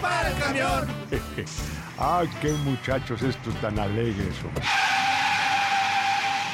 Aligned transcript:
Para 0.00 0.30
el 0.30 0.38
camión. 0.38 0.88
ah, 1.98 2.22
qué 2.40 2.52
muchachos 2.64 3.22
estos 3.22 3.54
tan 3.60 3.78
alegres. 3.78 4.34
hombre. 4.44 4.64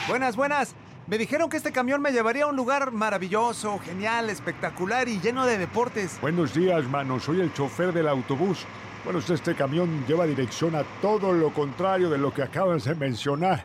Buenas, 0.08 0.36
buenas. 0.36 0.75
Me 1.06 1.19
dijeron 1.19 1.48
que 1.48 1.56
este 1.56 1.70
camión 1.70 2.03
me 2.03 2.11
llevaría 2.11 2.44
a 2.44 2.47
un 2.48 2.56
lugar 2.56 2.91
maravilloso, 2.91 3.78
genial, 3.78 4.28
espectacular 4.28 5.08
y 5.08 5.20
lleno 5.20 5.47
de 5.47 5.56
deportes. 5.56 6.19
Buenos 6.20 6.53
días, 6.53 6.84
mano. 6.88 7.20
Soy 7.20 7.41
el 7.41 7.53
chofer 7.53 7.92
del 7.92 8.08
autobús. 8.08 8.66
Bueno, 9.05 9.20
este 9.20 9.55
camión 9.55 10.05
lleva 10.08 10.27
dirección 10.27 10.75
a 10.75 10.83
todo 11.00 11.33
lo 11.33 11.53
contrario 11.55 12.10
de 12.10 12.19
lo 12.19 12.34
que 12.34 12.42
acabas 12.42 12.84
de 12.84 12.97
mencionar. 12.97 13.64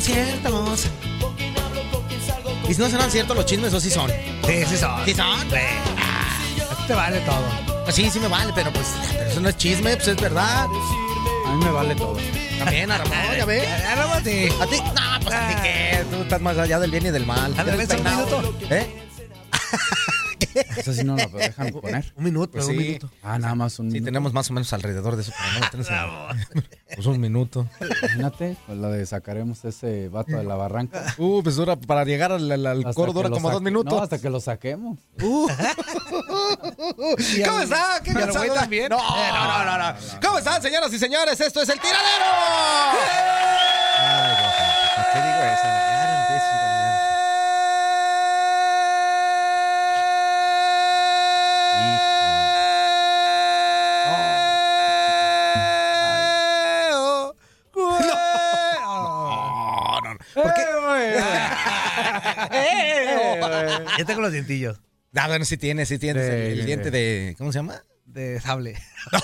Son 0.00 0.14
ciertos. 0.14 0.86
Y 2.68 2.74
si 2.74 2.80
no 2.80 2.88
serán 2.88 3.10
ciertos 3.10 3.36
los 3.36 3.46
chismes, 3.46 3.72
o 3.72 3.80
sí 3.80 3.90
son. 3.90 4.10
Sí, 4.46 4.64
sí 4.68 4.76
son. 4.76 5.04
¿Sí 5.04 5.14
son? 5.14 5.40
A 5.40 6.76
ti 6.76 6.84
te 6.86 6.94
vale 6.94 7.20
todo. 7.20 7.84
Pues 7.84 7.94
sí, 7.96 8.10
sí 8.10 8.20
me 8.20 8.28
vale, 8.28 8.52
pero 8.54 8.72
pues 8.72 8.86
pero 9.12 9.30
eso 9.30 9.40
no 9.40 9.48
es 9.48 9.56
chisme, 9.56 9.96
pues 9.96 10.08
es 10.08 10.20
verdad. 10.20 10.66
A 11.46 11.52
mí 11.54 11.64
me 11.64 11.70
vale 11.70 11.94
todo. 11.94 12.16
También, 12.58 12.90
a 12.90 12.98
Ramón, 12.98 13.16
ya 13.36 13.44
ves. 13.44 13.68
A 13.84 13.94
Ramón 13.94 14.24
sí. 14.24 14.48
¿A 14.60 14.66
ti? 14.66 14.76
No, 14.78 15.20
pues 15.22 15.34
a 15.34 15.48
ti 15.48 15.54
qué. 15.62 16.04
Tú 16.10 16.22
estás 16.22 16.40
más 16.40 16.58
allá 16.58 16.78
del 16.78 16.90
bien 16.90 17.06
y 17.06 17.10
del 17.10 17.26
mal. 17.26 17.54
A 17.58 17.62
ver, 17.62 17.74
un 17.74 18.04
minuto. 18.04 18.54
¿Eh? 18.70 19.04
Eso 20.76 20.92
sí 20.92 21.04
no 21.04 21.16
lo 21.16 21.28
dejan 21.28 21.70
poner. 21.80 22.12
Un 22.16 22.24
minuto, 22.24 22.52
Pues 22.52 22.66
un 22.66 22.72
sí. 22.72 22.78
minuto. 22.78 23.10
Ah, 23.22 23.38
nada 23.38 23.54
más 23.54 23.78
un 23.78 23.86
Sí, 23.88 23.94
minuto. 23.94 24.06
tenemos 24.06 24.32
más 24.32 24.50
o 24.50 24.52
menos 24.54 24.72
alrededor 24.72 25.16
de 25.16 25.22
eso, 25.22 25.32
pero 25.38 25.52
no 25.52 25.60
lo 25.60 26.62
Pues 26.94 27.06
un 27.06 27.20
minuto. 27.20 27.66
Imagínate, 27.80 28.56
pues 28.66 28.78
lo 28.78 28.90
de 28.90 29.04
sacaremos 29.06 29.64
ese 29.64 30.08
vato 30.08 30.36
de 30.36 30.44
la 30.44 30.54
barranca. 30.56 31.14
Uh, 31.18 31.42
pues 31.42 31.56
dura, 31.56 31.76
para 31.76 32.04
llegar 32.04 32.32
al, 32.32 32.50
al, 32.50 32.66
al 32.66 32.94
coro 32.94 33.12
dura 33.12 33.28
como 33.30 33.50
dos 33.50 33.62
minutos. 33.62 33.92
No, 33.92 34.02
hasta 34.02 34.18
que 34.18 34.30
lo 34.30 34.40
saquemos. 34.40 34.98
Uh. 35.22 35.48
¿Cómo 36.76 37.60
está? 37.60 38.00
¿Qué 38.02 38.12
saluda? 38.12 38.54
también. 38.54 38.88
No, 38.90 38.98
Eh, 38.98 39.30
no, 39.32 39.64
no, 39.64 39.64
no, 39.64 39.78
no. 39.92 39.94
¿Cómo 40.22 40.38
están, 40.38 40.60
señoras 40.62 40.92
y 40.92 40.98
señores? 40.98 41.40
Esto 41.40 41.62
es 41.62 41.68
el 41.68 41.78
tiradero. 41.78 42.24
Ay, 44.00 44.34
guapo, 44.40 44.56
¿Para 44.96 45.12
qué 45.12 45.18
digo 45.18 45.42
eso? 45.52 45.77
No, 63.40 63.48
no, 63.48 63.78
no. 63.80 63.98
Yo 63.98 64.06
tengo 64.06 64.20
los 64.20 64.32
dientillos. 64.32 64.80
Ah, 65.16 65.26
bueno, 65.28 65.44
sí 65.44 65.56
tiene, 65.56 65.86
sí 65.86 65.98
tiene. 65.98 66.20
De- 66.20 66.52
el 66.52 66.66
diente 66.66 66.90
de. 66.90 67.34
¿Cómo 67.38 67.50
se 67.52 67.58
llama? 67.58 67.82
De 68.04 68.40
sable. 68.40 68.76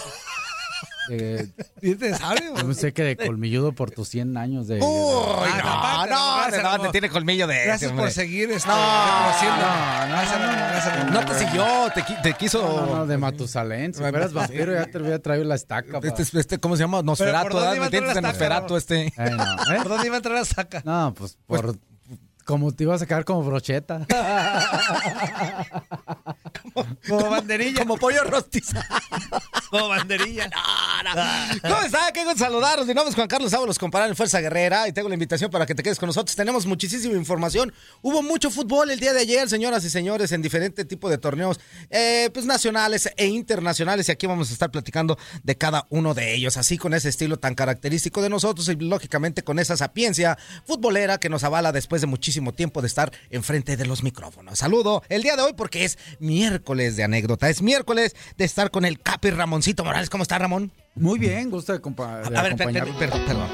¿Diente 1.83 2.09
de 2.09 2.15
sable? 2.17 2.47
yo 2.47 2.55
pensé 2.55 2.95
que 2.95 3.03
de 3.03 3.17
colmilludo 3.17 3.73
por 3.73 3.91
tus 3.91 4.09
100 4.09 4.39
años 4.39 4.67
de... 4.69 4.77
Uy, 4.77 5.49
Ah, 5.63 6.07
no, 6.09 6.63
no, 6.63 6.77
no, 6.79 6.83
te 6.85 6.89
tiene 6.91 7.11
colmillo 7.11 7.47
de. 7.47 7.63
Gracias 7.65 7.93
por 7.93 8.11
seguir 8.11 8.51
este, 8.51 8.69
No, 8.69 8.75
reconociendo. 8.75 9.67
no, 9.67 10.07
no, 10.09 11.05
no, 11.05 11.05
no. 11.05 11.11
No 11.21 11.27
te 11.27 11.39
siguió, 11.39 11.91
te, 11.95 12.03
qui- 12.03 12.23
te 12.23 12.33
quiso. 12.35 12.63
No, 12.87 12.97
no, 12.97 13.07
de 13.07 13.19
Matusalén. 13.19 13.93
Si 13.93 14.01
fueras 14.01 14.33
vampiro 14.33 14.73
ya 14.73 14.87
te 14.87 14.99
hubiera 14.99 15.19
traído 15.19 15.45
la 15.45 15.55
estaca. 15.57 16.01
Este, 16.03 16.23
es- 16.23 16.35
este, 16.35 16.59
¿Cómo 16.59 16.77
se 16.77 16.83
llama? 16.85 16.99
¿por 16.99 17.05
Nosferatu, 17.05 17.51
dónde 17.59 17.81
¿verdad? 17.81 17.91
¿Me? 17.91 18.15
De 18.15 18.23
Nosferatu 18.23 18.77
estaca, 18.77 19.03
este. 19.05 19.21
Ay, 19.21 19.31
no, 19.37 19.75
¿eh? 19.75 19.79
¿Por 19.83 19.89
dónde 19.89 20.07
iba 20.07 20.17
a 20.17 20.19
entrar 20.19 20.35
la 20.39 20.45
saca? 20.47 20.83
No, 20.87 21.13
pues 21.15 21.37
por... 21.47 21.77
Como 22.45 22.73
te 22.73 22.85
ibas 22.85 23.03
a 23.03 23.07
quedar 23.07 23.25
como 23.25 23.43
brocheta. 23.43 24.07
Como 27.09 27.31
banderilla. 27.31 27.81
Como 27.81 27.97
pollo 27.97 28.25
rostizado. 28.25 28.85
Como 29.71 29.89
banderilla. 29.89 30.51
¿Cómo 31.63 31.83
está? 31.83 32.13
Qué 32.13 32.25
gusto 32.25 32.39
saludaros. 32.39 32.87
Mi 32.87 32.95
nombre 32.95 33.11
es 33.11 33.15
Juan 33.15 33.29
Carlos 33.29 33.53
Ábalos, 33.55 33.79
comparar 33.79 34.09
en 34.09 34.17
Fuerza 34.17 34.41
Guerrera 34.41 34.89
y 34.89 34.93
tengo 34.93 35.09
la 35.09 35.15
invitación 35.15 35.51
para 35.51 35.67
que 35.67 35.75
te 35.75 35.83
quedes 35.83 35.99
con 35.99 36.09
nosotros. 36.09 36.35
Tenemos 36.35 36.67
muchísima 36.67 37.15
información. 37.15 37.73
Hubo 38.03 38.23
mucho 38.23 38.51
fútbol 38.51 38.91
el 38.91 38.99
día 38.99 39.13
de 39.13 39.21
ayer, 39.21 39.49
señoras 39.49 39.85
y 39.85 39.91
señores, 39.91 40.33
en 40.33 40.43
diferente 40.43 40.85
tipo 40.85 41.09
de 41.09 41.19
torneos 41.19 41.61
eh, 41.91 42.31
pues 42.33 42.47
nacionales 42.47 43.09
e 43.17 43.27
internacionales 43.27 44.09
y 44.09 44.13
aquí 44.13 44.27
vamos 44.27 44.51
a 44.51 44.53
estar 44.53 44.71
platicando 44.71 45.19
de 45.43 45.57
cada 45.57 45.87
uno 45.91 46.15
de 46.15 46.35
ellos, 46.35 46.57
así 46.57 46.79
con 46.79 46.95
ese 46.95 47.09
estilo 47.09 47.39
tan 47.39 47.55
característico 47.55 48.23
de 48.23 48.31
nosotros 48.31 48.69
y 48.69 48.77
lógicamente 48.77 49.43
con 49.43 49.59
esa 49.59 49.77
sapiencia 49.77 50.39
futbolera 50.67 51.19
que 51.19 51.29
nos 51.29 51.45
avala 51.45 51.73
después 51.73 52.01
de 52.01 52.07
muchísimo 52.07 52.53
tiempo 52.53 52.81
de 52.81 52.89
estar 52.89 53.13
enfrente 53.31 53.77
de 53.77 53.87
los 53.87 54.03
micrófonos. 54.03 54.59
Saludo 54.59 55.03
el 55.09 55.23
día 55.23 55.37
de 55.37 55.43
hoy 55.43 55.53
porque 55.57 55.85
es 55.85 55.99
miércoles 56.19 56.64
de 56.65 57.05
anécdota, 57.05 57.49
es 57.49 57.63
miércoles 57.63 58.17
de 58.37 58.45
estar 58.45 58.71
con 58.71 58.85
el 58.85 58.99
Capi 59.01 59.31
Ramoncito 59.31 59.85
Morales. 59.85 60.11
¿Cómo 60.11 60.23
está 60.23 60.39
Ramón? 60.39 60.73
Muy 60.95 61.19
bien, 61.19 61.51
gusto 61.51 61.73
de, 61.73 61.81
compa- 61.83 62.29
de 62.29 62.37
A 62.39 62.43
ver, 62.43 62.57
per- 62.57 63.11
perdón. 63.27 63.49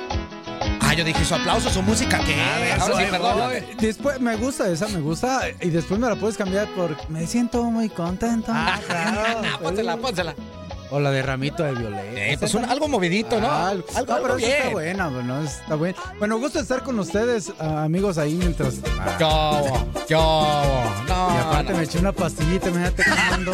Ah, 0.82 0.94
yo 0.94 1.04
dije 1.04 1.24
su 1.24 1.34
aplauso, 1.34 1.70
su 1.70 1.82
música. 1.82 2.18
Ahora 2.80 2.96
sí, 2.98 3.04
perdón. 3.10 3.52
Después 3.80 4.20
me 4.20 4.36
gusta 4.36 4.68
esa, 4.70 4.88
me 4.88 5.00
gusta. 5.00 5.42
Y 5.60 5.70
después 5.70 5.98
me 6.00 6.08
la 6.08 6.16
puedes 6.16 6.36
cambiar 6.36 6.68
por 6.74 6.96
me 7.10 7.26
siento 7.26 7.62
muy 7.64 7.88
contento. 7.88 8.50
Ah, 8.54 8.78
pónsela, 9.62 9.96
pónsela. 9.96 10.34
O 10.90 10.98
la 11.00 11.10
de 11.10 11.22
ramito 11.22 11.62
de 11.62 11.72
violeta. 11.72 12.02
Eh, 12.14 12.36
pues 12.38 12.52
un- 12.54 12.64
algo 12.64 12.88
movidito, 12.88 13.40
¿no? 13.40 13.46
Ah, 13.48 13.68
Algo- 13.70 13.84
no, 13.92 13.98
algo 13.98 14.14
pero 14.22 14.36
eso 14.38 14.46
está 14.46 14.60
bien. 14.62 14.72
buena, 14.72 15.08
bueno, 15.08 15.42
está 15.42 15.74
bueno. 15.76 15.96
Bueno, 16.18 16.38
gusto 16.38 16.58
estar 16.60 16.82
con 16.82 16.98
ustedes, 16.98 17.52
ah, 17.60 17.84
amigos, 17.84 18.18
ahí 18.18 18.34
mientras. 18.34 18.74
ah, 18.98 19.16
Yo, 19.20 19.86
yo, 20.08 21.04
no. 21.08 21.34
y 21.34 21.38
aparte 21.38 21.72
no. 21.72 21.78
me 21.78 21.84
eché 21.84 21.98
una 21.98 22.12
pastillita, 22.12 22.68
imagínate 22.68 23.04
comiendo. 23.30 23.52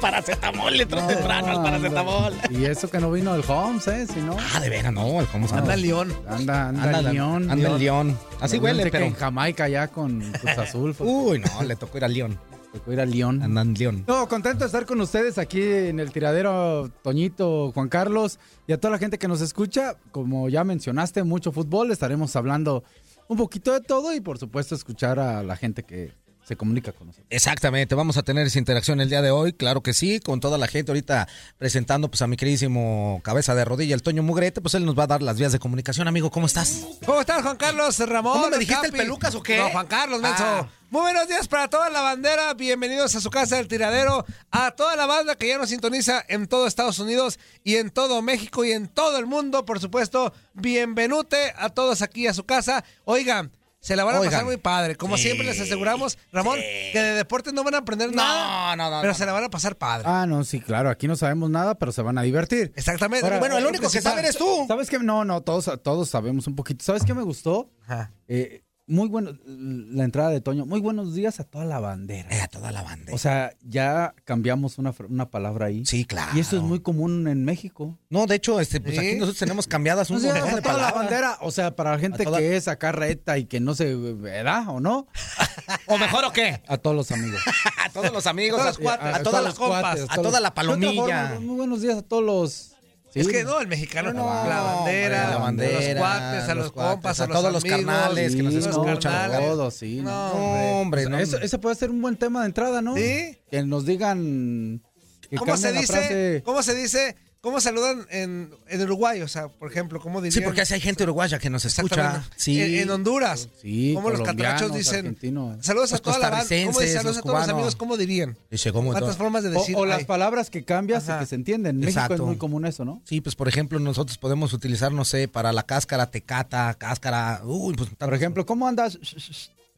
Paracetamol, 0.00 0.76
le 0.76 0.82
entró 0.84 1.00
temprano 1.06 1.48
al 1.48 1.62
paracetamol. 1.62 2.34
Y 2.50 2.64
eso 2.64 2.90
que 2.90 2.98
no 3.00 3.10
vino 3.10 3.34
el 3.34 3.42
Holmes, 3.46 3.86
¿eh? 3.88 4.06
Si 4.06 4.20
no. 4.20 4.36
Ah, 4.54 4.60
de 4.60 4.68
veras, 4.70 4.92
no, 4.92 5.20
el 5.20 5.26
se 5.26 5.36
Anda 5.36 5.56
anda. 5.58 5.76
León. 5.76 6.14
Anda, 6.28 6.68
anda, 6.68 6.82
Anda, 6.84 6.98
el 7.00 7.12
León. 7.14 7.50
anda 7.50 7.68
el 7.68 7.78
León. 7.78 8.18
Así 8.40 8.56
No, 8.58 8.64
huele, 8.64 8.90
pero. 8.90 9.04
en 9.06 9.14
Jamaica 9.14 9.68
ya 9.68 9.88
con 9.88 10.20
Cruz 10.32 10.58
Azul. 10.58 10.94
Uy, 10.98 11.40
no, 11.40 11.62
le 11.62 11.76
tocó 11.76 11.98
ir 11.98 12.04
al 12.04 12.14
León. 12.14 12.38
Tocó 12.72 12.92
ir 12.92 13.00
al 13.00 13.10
León. 13.10 13.42
Andan 13.42 13.74
León. 13.74 14.04
No, 14.06 14.28
contento 14.28 14.60
de 14.60 14.66
estar 14.66 14.86
con 14.86 15.00
ustedes 15.00 15.38
aquí 15.38 15.62
en 15.62 16.00
el 16.00 16.12
tiradero, 16.12 16.90
Toñito, 17.02 17.72
Juan 17.72 17.88
Carlos, 17.88 18.38
y 18.66 18.72
a 18.72 18.80
toda 18.80 18.92
la 18.92 18.98
gente 18.98 19.18
que 19.18 19.28
nos 19.28 19.40
escucha. 19.40 19.96
Como 20.12 20.48
ya 20.48 20.64
mencionaste, 20.64 21.22
mucho 21.22 21.52
fútbol, 21.52 21.90
estaremos 21.90 22.34
hablando 22.36 22.84
un 23.28 23.36
poquito 23.36 23.72
de 23.72 23.80
todo 23.80 24.12
y 24.12 24.20
por 24.20 24.38
supuesto 24.38 24.74
escuchar 24.74 25.20
a 25.20 25.42
la 25.42 25.56
gente 25.56 25.84
que 25.84 26.12
se 26.50 26.56
comunica 26.56 26.90
con 26.90 27.06
nosotros. 27.06 27.28
Exactamente, 27.30 27.94
vamos 27.94 28.16
a 28.16 28.24
tener 28.24 28.44
esa 28.44 28.58
interacción 28.58 29.00
el 29.00 29.08
día 29.08 29.22
de 29.22 29.30
hoy, 29.30 29.52
claro 29.52 29.84
que 29.84 29.94
sí, 29.94 30.18
con 30.18 30.40
toda 30.40 30.58
la 30.58 30.66
gente 30.66 30.90
ahorita 30.90 31.28
presentando 31.58 32.10
pues 32.10 32.22
a 32.22 32.26
mi 32.26 32.36
queridísimo 32.36 33.20
cabeza 33.22 33.54
de 33.54 33.64
rodilla, 33.64 33.94
el 33.94 34.02
Toño 34.02 34.24
Mugrete, 34.24 34.60
pues 34.60 34.74
él 34.74 34.84
nos 34.84 34.98
va 34.98 35.04
a 35.04 35.06
dar 35.06 35.22
las 35.22 35.38
vías 35.38 35.52
de 35.52 35.60
comunicación, 35.60 36.08
amigo, 36.08 36.32
¿cómo 36.32 36.46
estás? 36.46 36.88
¿Cómo 37.06 37.20
estás, 37.20 37.42
Juan 37.42 37.56
Carlos 37.56 38.00
Ramón? 38.00 38.32
¿Cómo 38.32 38.50
me 38.50 38.58
dijiste 38.58 38.88
el 38.88 38.92
pelucas 38.92 39.32
o 39.36 39.44
qué? 39.44 39.58
No, 39.58 39.70
Juan 39.70 39.86
Carlos, 39.86 40.20
menso. 40.20 40.42
Ah. 40.44 40.68
Muy 40.90 41.02
buenos 41.02 41.28
días 41.28 41.46
para 41.46 41.68
toda 41.68 41.88
la 41.88 42.00
bandera. 42.00 42.52
Bienvenidos 42.54 43.14
a 43.14 43.20
su 43.20 43.30
casa 43.30 43.54
del 43.54 43.68
tiradero. 43.68 44.24
A 44.50 44.72
toda 44.72 44.96
la 44.96 45.06
banda 45.06 45.36
que 45.36 45.46
ya 45.46 45.56
nos 45.56 45.68
sintoniza 45.68 46.24
en 46.26 46.48
todo 46.48 46.66
Estados 46.66 46.98
Unidos 46.98 47.38
y 47.62 47.76
en 47.76 47.90
todo 47.90 48.22
México 48.22 48.64
y 48.64 48.72
en 48.72 48.88
todo 48.88 49.18
el 49.18 49.26
mundo, 49.26 49.64
por 49.64 49.78
supuesto. 49.78 50.32
Bienvenute 50.52 51.54
a 51.56 51.68
todos 51.68 52.02
aquí 52.02 52.26
a 52.26 52.34
su 52.34 52.44
casa. 52.44 52.84
Oigan. 53.04 53.52
Se 53.80 53.96
la 53.96 54.04
van 54.04 54.14
a 54.16 54.18
Oigan. 54.20 54.30
pasar 54.32 54.44
muy 54.44 54.58
padre. 54.58 54.96
Como 54.96 55.16
Sí. 55.16 55.22
siempre 55.24 55.46
les 55.46 55.58
aseguramos, 55.60 56.18
Ramón, 56.32 56.58
que 56.92 56.98
de 57.02 57.14
deportes 57.14 57.54
no 57.54 57.64
van 57.64 57.74
a 57.74 57.78
aprender 57.78 58.14
nada. 58.14 58.76
no, 58.76 58.90
no, 58.90 59.00
Pero 59.00 59.12
no. 59.12 59.18
se 59.18 59.24
la 59.26 59.32
van 59.32 59.44
a 59.44 59.48
pasar 59.50 59.76
padre. 59.76 60.04
Ah, 60.06 60.26
no, 60.26 60.44
sí, 60.44 60.60
claro, 60.60 60.90
aquí 60.90 61.08
no 61.08 61.16
sabemos 61.16 61.48
nada, 61.50 61.76
pero 61.78 61.90
se 61.90 62.02
van 62.02 62.18
a 62.18 62.22
divertir. 62.22 62.72
Exactamente. 62.76 63.24
Ahora, 63.24 63.38
bueno, 63.38 63.56
el 63.56 63.64
único 63.66 63.90
que 63.90 64.00
sabe 64.02 64.20
eres 64.20 64.36
tú. 64.36 64.64
¿Sabes 64.68 64.90
qué? 64.90 64.98
No, 64.98 65.24
no, 65.24 65.40
todos, 65.40 65.70
todos 65.82 66.10
sabemos 66.10 66.46
un 66.46 66.56
poquito. 66.56 66.84
¿Sabes 66.84 67.04
qué 67.04 67.14
me 67.14 67.22
gustó? 67.22 67.70
Ajá. 67.86 68.12
Eh, 68.28 68.62
muy 68.90 69.08
bueno, 69.08 69.32
la 69.46 70.04
entrada 70.04 70.30
de 70.30 70.40
Toño. 70.40 70.66
Muy 70.66 70.80
buenos 70.80 71.14
días 71.14 71.40
a 71.40 71.44
toda 71.44 71.64
la 71.64 71.78
bandera. 71.80 72.28
Eh, 72.30 72.40
a 72.40 72.48
toda 72.48 72.72
la 72.72 72.82
banda. 72.82 73.12
O 73.14 73.18
sea, 73.18 73.52
ya 73.62 74.14
cambiamos 74.24 74.78
una, 74.78 74.92
una 75.08 75.30
palabra 75.30 75.66
ahí. 75.66 75.86
Sí, 75.86 76.04
claro. 76.04 76.32
Y 76.36 76.40
eso 76.40 76.56
es 76.56 76.62
muy 76.62 76.80
común 76.80 77.28
en 77.28 77.44
México. 77.44 77.96
No, 78.10 78.26
de 78.26 78.34
hecho, 78.36 78.60
este, 78.60 78.80
pues 78.80 78.94
Sí. 78.96 79.00
aquí 79.00 79.14
nosotros 79.14 79.38
tenemos 79.38 79.66
cambiadas 79.66 80.10
un 80.10 80.22
montón 80.22 80.54
de 80.56 80.60
toda 80.62 80.76
la 80.76 80.92
bandera. 80.92 81.38
O 81.40 81.50
sea, 81.50 81.74
para 81.76 81.92
la 81.92 81.98
gente 81.98 82.24
toda- 82.24 82.38
que 82.38 82.56
es 82.56 82.68
acá 82.68 82.92
reta 82.92 83.38
y 83.38 83.46
que 83.46 83.60
no 83.60 83.74
se 83.74 83.94
¿verdad 83.94 84.68
o 84.68 84.80
no? 84.80 85.06
¿O 85.86 85.96
mejor 85.96 86.24
o 86.24 86.32
qué? 86.32 86.60
A 86.66 86.76
todos 86.76 86.96
los 86.96 87.10
amigos. 87.12 87.40
A 87.84 87.88
todos 87.92 88.12
los 88.12 88.26
amigos, 88.26 88.60
A 88.60 88.64
todos 88.64 88.78
los 88.78 88.84
cuates, 88.84 89.14
a 89.14 89.22
todas 89.22 89.44
las 89.44 89.54
compas, 89.54 90.00
a 90.08 90.14
toda 90.16 90.40
la 90.40 90.50
forma, 90.52 90.54
palomilla. 90.54 91.40
Muy 91.40 91.56
buenos 91.56 91.80
días 91.82 91.98
a 91.98 92.02
todos 92.02 92.22
los. 92.22 92.76
Es 93.14 93.28
que 93.28 93.44
no, 93.44 93.60
el 93.60 93.66
mexicano, 93.66 94.12
No, 94.12 94.24
no, 94.24 94.48
la 94.48 94.60
bandera, 94.60 95.30
la 95.30 95.34
a 95.34 95.38
bandera, 95.38 95.72
los 95.72 95.98
cuates, 95.98 96.48
a 96.48 96.54
los, 96.54 96.72
cuates, 96.72 96.92
compas, 96.94 97.20
a 97.20 97.24
a, 97.24 97.26
los 97.26 97.36
todos 97.36 97.52
los 97.52 97.64
carnales 97.64 98.36
que 98.36 98.42
nos 98.42 98.54
los 98.54 98.66
escuchan. 98.66 99.32
Todos, 99.32 99.74
sí. 99.74 100.00
No, 100.00 100.80
hombre, 100.80 101.02
sea, 101.02 101.10
no. 101.10 101.18
eso, 101.18 101.38
ese 101.38 101.58
puede 101.58 101.74
ser 101.74 101.90
un 101.90 102.00
buen 102.00 102.16
tema 102.16 102.40
de 102.40 102.46
entrada, 102.46 102.80
¿no? 102.82 102.94
Sí. 102.96 103.38
Que 103.50 103.62
nos 103.64 103.84
digan. 103.84 104.82
Que 105.28 105.36
¿Cómo 105.36 105.56
se 105.56 105.72
dice? 105.72 105.86
frase. 105.86 106.42
¿Cómo 106.44 106.62
se 106.62 106.74
dice? 106.74 107.16
¿Cómo 107.42 107.58
saludan 107.58 108.06
en, 108.10 108.50
en 108.68 108.82
Uruguay? 108.82 109.22
O 109.22 109.28
sea, 109.28 109.48
por 109.48 109.70
ejemplo, 109.70 109.98
¿cómo 109.98 110.20
dirían? 110.20 110.34
Sí, 110.34 110.40
porque 110.44 110.60
así 110.60 110.74
hay 110.74 110.80
gente 110.80 111.04
uruguaya 111.04 111.38
que 111.38 111.48
nos 111.48 111.64
escucha. 111.64 112.22
Sí. 112.36 112.60
En, 112.60 112.74
en 112.80 112.90
Honduras. 112.90 113.48
Sí, 113.62 113.92
¿Cómo 113.94 114.10
los 114.10 114.20
catrachos 114.20 114.74
dicen? 114.74 114.98
argentinos. 115.06 115.64
Saludos 115.64 115.90
a 115.94 115.98
toda 116.00 116.18
la 116.18 116.28
banda. 116.28 116.44
¿Cómo 116.66 116.80
dicen? 116.80 116.96
Saludos 116.98 117.16
a 117.16 117.22
todos 117.22 117.40
los 117.40 117.48
amigos. 117.48 117.76
¿Cómo 117.76 117.96
dirían? 117.96 118.36
Dice, 118.50 118.72
¿cómo? 118.72 118.90
¿Cuántas 118.90 119.16
formas 119.16 119.42
de 119.42 119.48
O, 119.48 119.52
decir? 119.52 119.74
o 119.74 119.86
las 119.86 120.04
palabras 120.04 120.50
que 120.50 120.64
cambias 120.66 121.08
y 121.08 121.18
que 121.18 121.24
se 121.24 121.34
entienden. 121.34 121.76
En 121.76 121.80
México 121.80 121.98
es 122.00 122.04
Exacto. 122.04 122.26
muy 122.26 122.36
común 122.36 122.66
eso, 122.66 122.84
¿no? 122.84 123.00
Sí, 123.06 123.22
pues 123.22 123.34
por 123.36 123.48
ejemplo, 123.48 123.78
nosotros 123.78 124.18
podemos 124.18 124.52
utilizar, 124.52 124.92
no 124.92 125.06
sé, 125.06 125.26
para 125.26 125.50
la 125.54 125.62
cáscara, 125.62 126.10
tecata, 126.10 126.74
cáscara. 126.74 127.40
Uy, 127.44 127.72
pues 127.74 127.88
Por 127.88 128.12
ejemplo, 128.12 128.44
¿cómo 128.44 128.68
andas? 128.68 128.98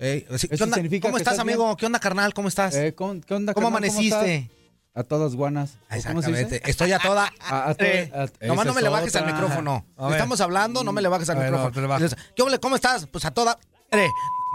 Ey, 0.01 0.27
sí, 0.37 0.49
¿qué 0.49 0.55
¿Eso 0.57 0.65
onda? 0.65 0.75
significa 0.75 1.07
¿Cómo 1.07 1.17
estás, 1.19 1.35
estás 1.35 1.43
amigo? 1.47 1.77
¿Qué 1.77 1.87
onda, 1.87 2.01
carnal? 2.01 2.35
¿Cómo 2.35 2.49
estás? 2.49 2.75
Eh, 2.75 2.93
¿cómo, 2.93 3.21
qué 3.21 3.35
onda, 3.35 3.55
¿Cómo 3.55 3.71
carnal? 3.71 3.89
amaneciste? 3.89 4.51
A 4.95 5.03
todas 5.05 5.35
guanas. 5.35 5.79
¿O 5.91 6.03
¿Cómo 6.09 6.21
se 6.23 6.29
dice? 6.29 6.41
Exactamente. 6.57 6.71
Estoy 6.71 6.93
a 6.93 6.99
toda. 6.99 7.33
A- 7.41 7.71
a 7.71 7.75
to- 7.75 7.85
Eh, 7.85 8.11
a- 8.15 8.47
nomás 8.47 8.67
no 8.67 8.75
me 8.75 8.83
le 8.83 8.89
bajes 8.91 9.17
al 9.17 9.27
micrófono. 9.27 9.87
Estamos 10.11 10.41
hablando, 10.41 10.85
no 10.85 10.93
me 10.93 11.01
le 11.03 11.09
bajes 11.09 11.29
al 11.31 11.39
ver, 11.39 11.51
no, 11.51 11.67
micrófono. 11.67 11.99
Dices, 11.99 12.17
¿Qué? 12.37 12.59
¿Cómo 12.61 12.77
estás? 12.77 13.07
Pues 13.07 13.25
a 13.25 13.31
toda. 13.31 13.59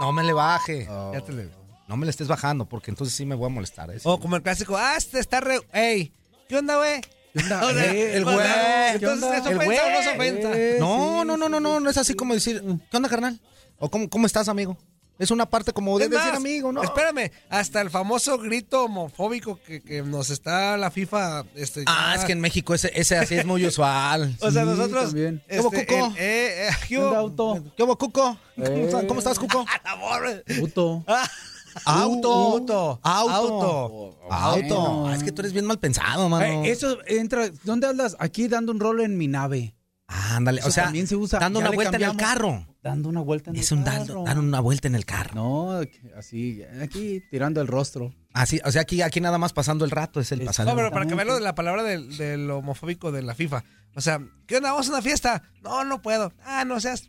No 0.00 0.12
me 0.12 0.22
le 0.22 0.32
baje. 0.32 0.86
Oh. 0.88 1.12
Ya 1.12 1.20
te 1.22 1.32
le- 1.32 1.50
No 1.88 1.96
me 1.96 2.04
le 2.06 2.10
estés 2.10 2.28
bajando, 2.28 2.66
porque 2.66 2.90
entonces 2.90 3.16
sí 3.16 3.24
me 3.26 3.34
voy 3.34 3.46
a 3.46 3.48
molestar. 3.48 3.90
¿eh? 3.90 3.98
O 4.04 4.20
como 4.20 4.36
el 4.36 4.42
clásico, 4.42 4.76
ah, 4.76 4.94
este 4.96 5.18
está 5.18 5.40
re... 5.40 5.58
ey, 5.72 6.12
¿qué 6.48 6.58
onda, 6.58 6.76
güey? 6.76 7.00
¿Qué 7.32 7.40
onda? 7.42 7.60
O 7.66 7.70
sea, 7.72 7.92
Eh, 7.94 8.16
el 8.16 8.24
güey, 8.24 8.36
¿qué 8.38 8.92
Entonces? 8.94 9.32
¿es 9.40 9.46
El 9.46 9.56
ofensa 9.56 9.86
o 9.86 9.90
no 9.90 9.98
es 10.00 10.06
ofensa? 10.06 10.50
Eh, 10.54 10.76
No, 10.78 11.20
sí, 11.22 11.26
no, 11.26 11.36
no, 11.38 11.48
no, 11.48 11.60
no, 11.60 11.80
no 11.80 11.90
es 11.90 11.96
así 11.96 12.14
como 12.14 12.34
decir, 12.34 12.62
¿qué 12.90 12.96
onda, 12.96 13.08
carnal? 13.08 13.40
O 13.78 13.90
¿cómo, 13.90 14.08
cómo 14.10 14.26
estás, 14.26 14.48
amigo? 14.48 14.76
Es 15.18 15.30
una 15.32 15.46
parte 15.46 15.72
como 15.72 15.98
de 15.98 16.04
Es 16.04 16.10
decir 16.10 16.28
más, 16.28 16.36
amigo, 16.36 16.72
¿no? 16.72 16.82
Espérame, 16.82 17.30
hasta 17.50 17.80
el 17.80 17.90
famoso 17.90 18.38
grito 18.38 18.84
homofóbico 18.84 19.58
que, 19.60 19.80
que 19.82 20.02
nos 20.02 20.30
está 20.30 20.76
la 20.76 20.90
FIFA. 20.92 21.44
Este, 21.56 21.82
Ah, 21.86 22.12
ya- 22.14 22.20
es 22.20 22.24
que 22.24 22.32
en 22.32 22.40
México 22.40 22.72
ese, 22.74 22.92
ese 22.94 23.16
así 23.18 23.34
es 23.34 23.44
muy 23.44 23.66
usual. 23.66 24.36
O 24.40 24.50
sea, 24.50 24.62
Sí, 24.62 24.68
nosotros. 24.70 25.04
también. 25.06 25.42
¿Qué 25.48 25.60
hubo, 25.60 25.72
este, 25.72 25.86
Cuco? 25.86 26.14
eh, 26.16 26.68
eh, 26.68 26.70
¿qué 26.82 26.88
¿Qué 26.88 26.98
hubo? 26.98 27.06
onda, 27.08 27.18
auto? 27.18 27.64
¿Qué 27.76 27.82
hubo, 27.82 27.98
Cuco? 27.98 28.38
¿Cómo, 28.54 28.66
Eh. 28.68 28.84
estás- 28.84 29.04
cómo 29.06 29.18
estás, 29.20 29.38
Cuco? 29.38 29.64
Puto. 30.60 31.04
Auto. 31.84 32.32
Auto. 32.32 33.00
Auto. 33.02 34.18
Auto. 34.30 35.06
Ah, 35.08 35.14
es 35.14 35.22
que 35.22 35.32
tú 35.32 35.42
eres 35.42 35.52
bien 35.52 35.64
mal 35.64 35.78
pensado, 35.78 36.28
mano. 36.28 36.64
Eh, 36.64 36.70
eso 36.70 36.98
entra. 37.06 37.48
¿Dónde 37.64 37.86
andas? 37.86 38.16
Aquí 38.18 38.48
dando 38.48 38.72
un 38.72 38.80
rol 38.80 39.00
en 39.00 39.16
mi 39.16 39.28
nave. 39.28 39.74
Ándale, 40.10 40.60
Eso 40.60 40.68
o 40.68 40.72
sea, 40.72 40.84
también 40.84 41.06
se 41.06 41.16
usa. 41.16 41.38
dando 41.38 41.58
una 41.58 41.70
vuelta 41.70 41.96
en 41.96 42.02
el 42.02 42.16
carro. 42.16 42.66
Dando 42.82 43.10
una 43.10 43.20
vuelta 43.20 43.50
en 43.50 43.56
Es 43.56 43.70
el 43.72 43.78
un 43.78 43.84
carro. 43.84 43.98
dando, 43.98 44.24
dar 44.24 44.38
una 44.38 44.60
vuelta 44.60 44.88
en 44.88 44.94
el 44.94 45.04
carro. 45.04 45.34
No, 45.34 45.80
así, 46.16 46.62
aquí 46.82 47.22
tirando 47.30 47.60
el 47.60 47.66
rostro. 47.66 48.14
Así, 48.32 48.58
o 48.64 48.72
sea, 48.72 48.82
aquí, 48.82 49.02
aquí 49.02 49.20
nada 49.20 49.36
más 49.36 49.52
pasando 49.52 49.84
el 49.84 49.90
rato 49.90 50.18
es 50.20 50.32
el 50.32 50.40
pasar. 50.42 50.64
No, 50.66 50.74
pero 50.74 50.90
para 50.90 51.04
que 51.06 51.14
vean 51.14 51.28
lo 51.28 51.34
de 51.34 51.42
la 51.42 51.54
palabra 51.54 51.82
del, 51.82 52.16
del 52.16 52.50
homofóbico 52.50 53.12
de 53.12 53.20
la 53.22 53.34
FIFA. 53.34 53.64
O 53.96 54.00
sea, 54.00 54.20
¿qué 54.46 54.56
onda? 54.56 54.70
¿Vamos 54.72 54.88
a 54.88 54.92
una 54.92 55.02
fiesta? 55.02 55.42
No, 55.62 55.84
no 55.84 56.00
puedo. 56.00 56.32
Ah, 56.42 56.64
no 56.64 56.80
seas. 56.80 57.06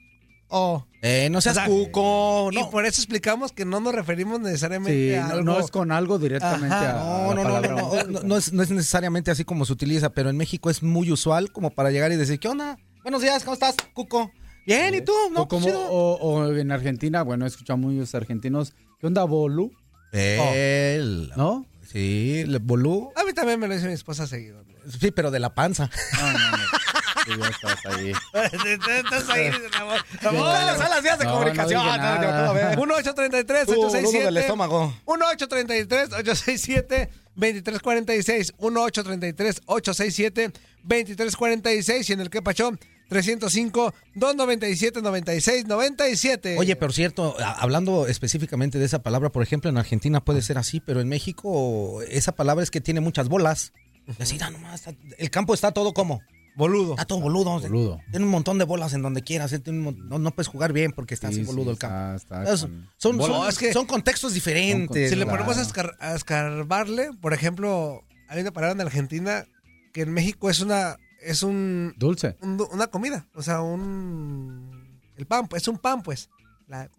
O. 0.49 0.85
Eh, 1.03 1.29
no 1.31 1.39
seas 1.39 1.55
O 1.57 1.59
sea, 1.59 1.67
cuco. 1.69 2.49
Y 2.51 2.55
No. 2.55 2.69
por 2.71 2.85
eso 2.85 2.99
explicamos 2.99 3.51
que 3.53 3.63
no 3.63 3.79
nos 3.79 3.93
referimos 3.93 4.39
necesariamente 4.41 5.11
Sí, 5.11 5.15
a 5.15 5.27
no, 5.27 5.33
algo. 5.35 5.43
no 5.43 5.59
es 5.59 5.69
con 5.71 5.91
algo 5.93 6.17
directamente 6.19 6.75
Ajá. 6.75 6.99
a, 6.99 7.29
a 7.31 7.33
No, 7.35 7.43
la 7.43 7.61
no, 7.61 7.61
no, 7.61 7.77
no, 7.77 8.03
no, 8.05 8.19
no 8.23 8.37
es, 8.37 8.51
no 8.51 8.63
es 8.63 8.71
necesariamente 8.71 9.29
así 9.31 9.45
como 9.45 9.63
se 9.65 9.71
utiliza, 9.73 10.09
pero 10.09 10.29
en 10.31 10.35
México 10.37 10.69
es 10.71 10.81
muy 10.83 11.11
usual 11.11 11.51
como 11.53 11.69
para 11.69 11.91
llegar 11.91 12.11
y 12.11 12.15
decir, 12.17 12.39
¿qué 12.39 12.47
onda? 12.47 12.77
Buenos 13.09 13.23
días, 13.23 13.43
¿cómo 13.43 13.55
estás, 13.55 13.75
Cuco? 13.95 14.31
Bien, 14.67 14.93
¿y 14.93 15.01
tú? 15.01 15.11
No, 15.31 15.41
o, 15.41 15.47
como, 15.47 15.65
chido. 15.65 15.81
o, 15.81 16.13
o 16.21 16.53
en 16.55 16.71
Argentina, 16.71 17.23
bueno, 17.23 17.45
he 17.45 17.47
escuchado 17.47 17.75
muchos 17.77 18.13
argentinos. 18.13 18.75
¿Qué 18.99 19.07
onda, 19.07 19.23
Bolu? 19.23 19.71
El- 20.11 21.31
¿No? 21.35 21.65
Sí, 21.91 22.43
bolú. 22.61 23.11
A 23.15 23.23
mí 23.23 23.33
también 23.33 23.59
me 23.59 23.67
lo 23.67 23.73
dice 23.73 23.87
mi 23.87 23.93
esposa 23.93 24.27
seguido. 24.27 24.63
Sí, 25.01 25.09
pero 25.09 25.31
de 25.31 25.39
la 25.39 25.55
panza. 25.55 25.89
No, 26.21 26.31
no, 26.33 26.51
no. 26.51 26.57
Sí, 27.25 27.31
ya 27.39 27.49
estás 27.49 27.85
ahí. 27.87 28.11
Estás 29.03 29.29
ahí, 29.29 29.49
Ramón. 29.71 29.97
¿Cuáles 30.21 30.77
son 30.77 30.89
las 30.91 31.01
vías 31.01 31.17
de 31.17 31.25
No, 31.25 31.31
no 31.31 31.37
comunicación? 31.39 31.83
dije 31.83 31.97
No, 31.97 32.03
nada. 32.03 32.15
no, 32.21 32.43
no, 32.45 32.49
a 32.51 32.53
ver. 32.53 32.77
1833 32.77 33.65
Tú, 33.65 33.71
867 33.71 34.25
del 34.25 34.37
estómago. 34.37 34.93
1833 35.07 36.09
867 36.13 37.09
2346 37.33 38.53
1833 38.59 39.61
867 39.65 40.51
2346 40.83 42.09
y 42.09 42.13
en 42.13 42.19
el 42.19 42.29
que 42.29 42.43
pachó 42.43 42.71
305 43.09 43.93
297 44.15 45.01
96 45.01 45.65
97 45.67 46.55
Oye, 46.57 46.75
pero 46.75 46.91
cierto, 46.93 47.35
hablando 47.39 48.07
específicamente 48.07 48.79
de 48.79 48.85
esa 48.85 49.03
palabra, 49.03 49.29
por 49.31 49.43
ejemplo, 49.43 49.69
en 49.69 49.77
Argentina 49.77 50.23
puede 50.23 50.41
ser 50.41 50.57
así, 50.57 50.79
pero 50.79 51.01
en 51.01 51.09
México 51.09 52.01
esa 52.03 52.31
palabra 52.33 52.63
es 52.63 52.71
que 52.71 52.81
tiene 52.81 53.01
muchas 53.01 53.27
bolas. 53.29 53.73
Y 54.17 54.21
así, 54.23 54.37
da 54.37 54.49
nomás, 54.49 54.75
está- 54.87 54.95
el 55.17 55.29
campo 55.29 55.53
está 55.53 55.71
todo 55.71 55.93
como 55.93 56.21
boludo. 56.55 56.93
Está 56.93 57.05
todo 57.05 57.19
boludo. 57.21 57.59
Boludo. 57.59 58.01
Tiene 58.11 58.25
un 58.25 58.31
montón 58.31 58.57
de 58.57 58.65
bolas 58.65 58.93
en 58.93 59.01
donde 59.01 59.21
quieras. 59.21 59.53
eh, 59.53 59.61
no, 59.65 59.91
no 60.19 60.31
puedes 60.31 60.47
jugar 60.47 60.73
bien 60.73 60.91
porque 60.91 61.13
está 61.13 61.27
así 61.29 61.37
Sí, 61.37 61.43
boludo 61.43 61.65
sí, 61.65 61.69
el 61.71 61.77
campo. 61.77 62.15
está- 62.17 62.43
está 62.43 62.57
son, 62.57 62.89
son- 62.97 63.17
No, 63.17 63.47
es 63.47 63.57
que- 63.57 63.71
son 63.73 63.85
contextos 63.85 64.33
diferentes. 64.33 65.09
si 65.09 65.15
le 65.15 65.23
Claro. 65.25 65.45
ponemos 65.45 65.57
a, 65.57 65.61
escar- 65.61 65.95
a 65.99 66.15
escarbarle, 66.15 67.11
por 67.21 67.33
ejemplo, 67.33 68.03
hay 68.27 68.41
una 68.41 68.51
palabra 68.51 68.73
en 68.73 68.81
Argentina 68.81 69.45
que 69.93 70.01
en 70.01 70.11
México 70.11 70.49
es 70.49 70.59
una 70.59 70.97
es 71.21 71.43
un, 71.43 71.93
Dulce. 71.97 72.35
un 72.41 72.57
du- 72.57 72.67
una 72.71 72.87
comida, 72.87 73.27
o 73.35 73.41
sea, 73.43 73.61
un 73.61 74.99
el 75.17 75.25
pan, 75.25 75.47
pues, 75.47 75.63
es 75.63 75.67
un 75.67 75.77
pan, 75.77 76.01
pues. 76.01 76.29
La- 76.67 76.89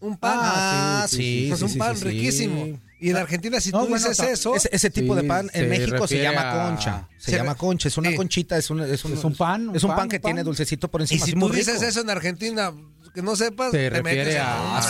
un 0.00 0.16
pan. 0.18 0.38
Ah, 0.40 1.06
sí, 1.08 1.16
sí, 1.16 1.50
Es 1.52 1.58
sí, 1.58 1.64
un 1.64 1.70
sí, 1.70 1.78
pan 1.78 1.96
sí, 1.96 2.04
riquísimo. 2.04 2.64
sí. 2.64 2.78
Y 3.00 3.10
en 3.10 3.16
Argentina, 3.16 3.60
si 3.60 3.70
No, 3.70 3.80
tú 3.82 3.88
bueno, 3.88 4.08
dices 4.08 4.26
eso, 4.26 4.54
Ese, 4.54 4.68
ese 4.72 4.88
tipo 4.90 5.14
Sí, 5.14 5.20
de 5.22 5.28
pan 5.28 5.50
en 5.52 5.62
se 5.64 5.66
México 5.68 6.06
se 6.06 6.22
llama 6.22 6.50
a- 6.64 6.68
concha. 6.68 7.08
Se, 7.18 7.32
Se 7.32 7.36
llama 7.36 7.52
re- 7.52 7.58
concha. 7.58 7.88
Es 7.88 7.98
una 7.98 8.14
conchita, 8.14 8.56
es 8.56 8.70
un, 8.70 8.80
es 8.80 9.04
un, 9.04 9.12
Es 9.12 9.24
un 9.24 9.34
pan, 9.34 9.68
un 9.68 9.76
Es 9.76 9.82
un 9.84 9.88
pan, 9.90 9.96
pan, 9.98 10.08
que 10.08 10.20
pan. 10.20 10.30
tiene 10.30 10.42
dulcecito 10.42 10.90
por 10.90 11.00
y 11.00 11.04
encima. 11.04 11.24
si 11.26 11.32
es 11.32 11.38
tú 11.38 11.48
dices 11.50 11.74
rico. 11.74 11.84
eso 11.86 12.00
en 12.00 12.10
Argentina, 12.10 12.72
que 13.14 13.20
no 13.22 13.36
sepas, 13.36 13.72
Se 13.72 13.90
te 13.90 14.02
metes 14.02 14.04
refiere 14.24 14.38
a, 14.38 14.44
una 14.62 14.78
Ah, 14.78 14.82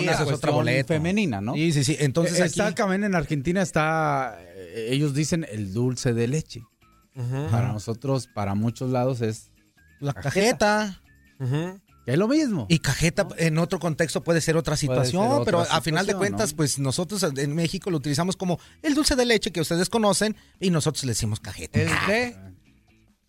sí, 0.00 0.04
esa 0.08 0.22
es 0.24 0.32
otra 0.32 0.50
boleta. 0.52 0.88
femenina, 0.94 1.40
¿no? 1.40 1.54
Sí, 1.54 1.72
sí, 1.72 1.84
sí. 1.84 1.96
Entonces 1.98 2.34
aquí... 2.40 2.48
está 2.50 2.72
también 2.74 3.04
en 3.04 3.14
Argentina 3.14 3.62
está, 3.62 4.38
eh, 4.40 4.88
ellos 4.90 5.14
dicen 5.14 5.46
el 5.50 5.72
dulce 5.72 6.12
de 6.12 6.28
leche. 6.28 6.62
Para 7.50 7.72
nosotros, 7.72 8.26
para 8.26 8.54
muchos 8.54 8.90
lados 8.90 9.20
es 9.22 9.50
La 10.00 10.12
cajeta. 10.12 11.00
Es 12.06 12.16
lo 12.16 12.28
mismo. 12.28 12.66
Y 12.68 12.78
cajeta 12.78 13.26
en 13.36 13.58
otro 13.58 13.80
contexto 13.80 14.22
puede 14.22 14.40
ser 14.40 14.56
otra 14.56 14.76
situación, 14.76 15.24
ser 15.24 15.32
otra 15.32 15.44
pero 15.44 15.60
a 15.60 15.80
final 15.80 16.06
de 16.06 16.14
cuentas, 16.14 16.52
¿no? 16.52 16.56
pues 16.56 16.78
nosotros 16.78 17.24
en 17.24 17.54
México 17.54 17.90
lo 17.90 17.96
utilizamos 17.96 18.36
como 18.36 18.60
el 18.82 18.94
dulce 18.94 19.16
de 19.16 19.24
leche 19.24 19.50
que 19.50 19.60
ustedes 19.60 19.88
conocen 19.88 20.36
y 20.60 20.70
nosotros 20.70 21.02
le 21.04 21.10
decimos 21.10 21.40
cajeta. 21.40 21.80
¿El 21.80 21.88
de 22.06 22.36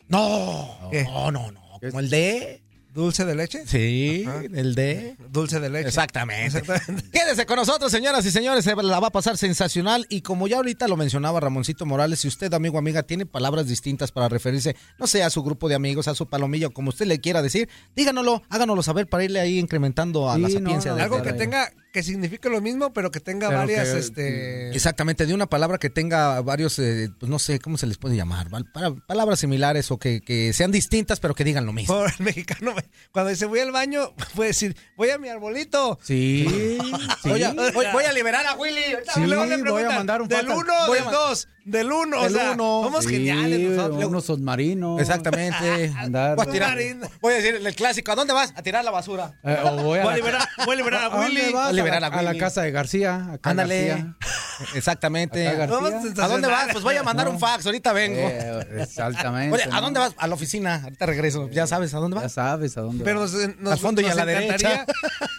No, 0.07 0.89
¿Qué? 0.91 1.05
no, 1.05 1.31
no, 1.31 1.51
no. 1.51 1.79
Como 1.79 1.99
el 1.99 2.09
de. 2.09 2.63
Dulce 2.97 3.23
de 3.25 3.35
leche? 3.35 3.63
Sí, 3.65 4.25
Ajá. 4.27 4.41
el 4.53 4.75
de. 4.75 5.15
Dulce 5.29 5.59
de 5.59 5.69
leche. 5.69 5.87
Exactamente. 5.87 6.57
Exactamente. 6.59 7.09
Quédese 7.17 7.45
con 7.45 7.55
nosotros, 7.57 7.91
señoras 7.91 8.25
y 8.25 8.31
señores, 8.31 8.63
se 8.65 8.75
la 8.75 8.99
va 8.99 9.07
a 9.07 9.11
pasar 9.11 9.37
sensacional. 9.37 10.05
Y 10.09 10.21
como 10.21 10.47
ya 10.47 10.57
ahorita 10.57 10.87
lo 10.87 10.97
mencionaba 10.97 11.39
Ramoncito 11.39 11.85
Morales, 11.85 12.19
si 12.19 12.27
usted, 12.27 12.53
amigo 12.53 12.75
o 12.75 12.79
amiga, 12.79 13.03
tiene 13.03 13.25
palabras 13.25 13.67
distintas 13.67 14.11
para 14.11 14.27
referirse, 14.29 14.75
no 14.99 15.07
sé, 15.07 15.23
a 15.23 15.29
su 15.29 15.43
grupo 15.43 15.69
de 15.69 15.75
amigos, 15.75 16.07
a 16.07 16.15
su 16.15 16.27
palomillo, 16.27 16.71
como 16.71 16.89
usted 16.89 17.05
le 17.05 17.19
quiera 17.19 17.41
decir, 17.41 17.69
díganoslo, 17.95 18.41
háganoslo 18.49 18.83
saber 18.83 19.07
para 19.07 19.23
irle 19.23 19.39
ahí 19.39 19.59
incrementando 19.59 20.29
a 20.29 20.35
Sí, 20.35 20.41
la 20.41 20.47
no, 20.49 20.53
sapiencia 20.59 20.91
no, 20.91 20.97
de 20.97 21.03
Algo 21.03 21.21
que 21.21 21.33
tenga, 21.33 21.71
que 21.93 22.03
signifique 22.03 22.49
lo 22.49 22.61
mismo, 22.61 22.93
pero 22.93 23.11
que 23.11 23.19
tenga 23.19 23.47
Pero 23.47 23.59
varias, 23.59 23.89
que- 23.89 23.99
este... 23.99 24.69
Exactamente, 24.75 25.25
de 25.25 25.33
una 25.33 25.45
palabra 25.47 25.77
que 25.77 25.89
tenga 25.89 26.41
varios, 26.41 26.77
eh, 26.79 27.09
pues 27.19 27.29
no 27.29 27.39
sé, 27.39 27.59
¿cómo 27.59 27.77
se 27.77 27.87
les 27.87 27.97
puede 27.97 28.15
llamar? 28.15 28.47
Para- 28.73 28.93
palabras 28.95 29.39
similares 29.39 29.91
o 29.91 29.97
que, 29.97 30.21
que 30.21 30.53
sean 30.53 30.71
distintas, 30.71 31.19
pero 31.19 31.33
que 31.35 31.43
digan 31.43 31.65
lo 31.65 31.73
mismo. 31.73 31.95
Por 31.95 32.09
el 32.17 32.25
mexicano, 32.25 32.73
cuando 33.11 33.29
dice 33.29 33.45
voy 33.45 33.59
al 33.59 33.71
baño, 33.71 34.13
puede 34.35 34.49
decir, 34.49 34.75
voy 34.95 35.09
a 35.09 35.17
mi 35.17 35.29
arbolito. 35.29 35.99
Sí, 36.03 36.45
sí. 36.49 37.29
Voy, 37.29 37.43
a, 37.43 37.53
voy- 37.53 37.85
voy 37.91 38.03
a 38.05 38.13
liberar 38.13 38.45
a 38.45 38.53
Willy. 38.55 38.81
Sí, 39.13 39.25
le 39.25 39.35
voy 39.35 39.83
a 39.83 39.89
mandar 39.89 40.21
un 40.21 40.27
Del 40.27 40.47
fax 40.47 40.51
al- 40.51 40.57
uno, 40.57 40.73
voy 40.87 40.99
a 40.99 41.03
del 41.67 41.87
dos, 41.89 41.99
del 42.01 42.07
uno, 42.07 42.19
o 42.19 42.23
Del 42.23 42.33
sea, 42.33 42.51
uno. 42.51 42.81
somos 42.83 43.03
Sí, 43.05 43.11
geniales 43.11 43.59
nosotros. 43.71 44.05
unos 44.05 44.25
submarinos. 44.25 44.99
Exactamente. 45.01 45.93
Andar. 45.97 46.35
Voy 46.35 46.45
a, 46.47 46.51
tirar- 46.51 46.69
Submarino. 46.71 47.07
voy 47.21 47.33
a 47.33 47.37
decir 47.37 47.55
el 47.55 47.75
clásico, 47.75 48.11
¿a 48.11 48.15
dónde 48.15 48.33
vas? 48.33 48.53
A 48.55 48.61
tirar 48.63 48.83
la 48.83 48.91
basura. 48.91 49.33
Eh, 49.43 49.57
o 49.63 49.83
voy 49.83 49.99
a, 49.99 50.03
Voy 50.03 50.13
a 50.13 50.15
liberar, 50.17 50.47
voy 50.65 50.73
a 50.73 50.77
liberar 50.77 51.01
a 51.01 51.05
¿A 51.05 51.09
dónde 51.09 51.41
Willy. 51.41 51.53
vas? 51.53 51.69
A 51.69 51.71
liberar 51.73 52.01
la, 52.01 52.07
a 52.07 52.19
a 52.19 52.21
la 52.23 52.37
casa 52.37 52.61
de 52.61 52.71
García. 52.71 53.27
Acá 53.33 53.49
Ándale. 53.51 53.87
García. 53.87 54.15
Exactamente. 54.75 55.47
Acá 55.47 55.67
Vamos 55.67 55.91
García. 55.91 56.23
¿A 56.23 56.27
dónde 56.27 56.47
vas? 56.47 56.67
Pues 56.71 56.83
voy 56.83 56.95
a 56.95 57.03
mandar 57.03 57.27
un 57.29 57.39
fax, 57.39 57.65
ahorita 57.65 57.93
vengo. 57.93 58.17
Eh, 58.19 58.67
exactamente. 58.79 59.55
Oye, 59.55 59.63
¿a 59.71 59.81
dónde 59.81 59.99
vas? 59.99 60.13
A 60.17 60.27
la 60.27 60.33
oficina, 60.35 60.81
ahorita 60.83 61.05
regreso. 61.05 61.49
Ya 61.49 61.67
sabes, 61.67 61.93
¿a 61.93 61.97
dónde 61.99 62.15
Ya 62.17 62.23
vas? 62.23 62.31
sabes 62.33 62.77
a 62.77 62.81
dónde 62.81 63.03
Pero 63.03 63.21
vas. 63.21 63.33
nos, 63.33 63.57
nos, 63.59 63.73
Al 63.73 63.79
fondo 63.79 64.01
y 64.01 64.05
a 64.05 64.15
la 64.15 64.25
derecha. 64.25 64.85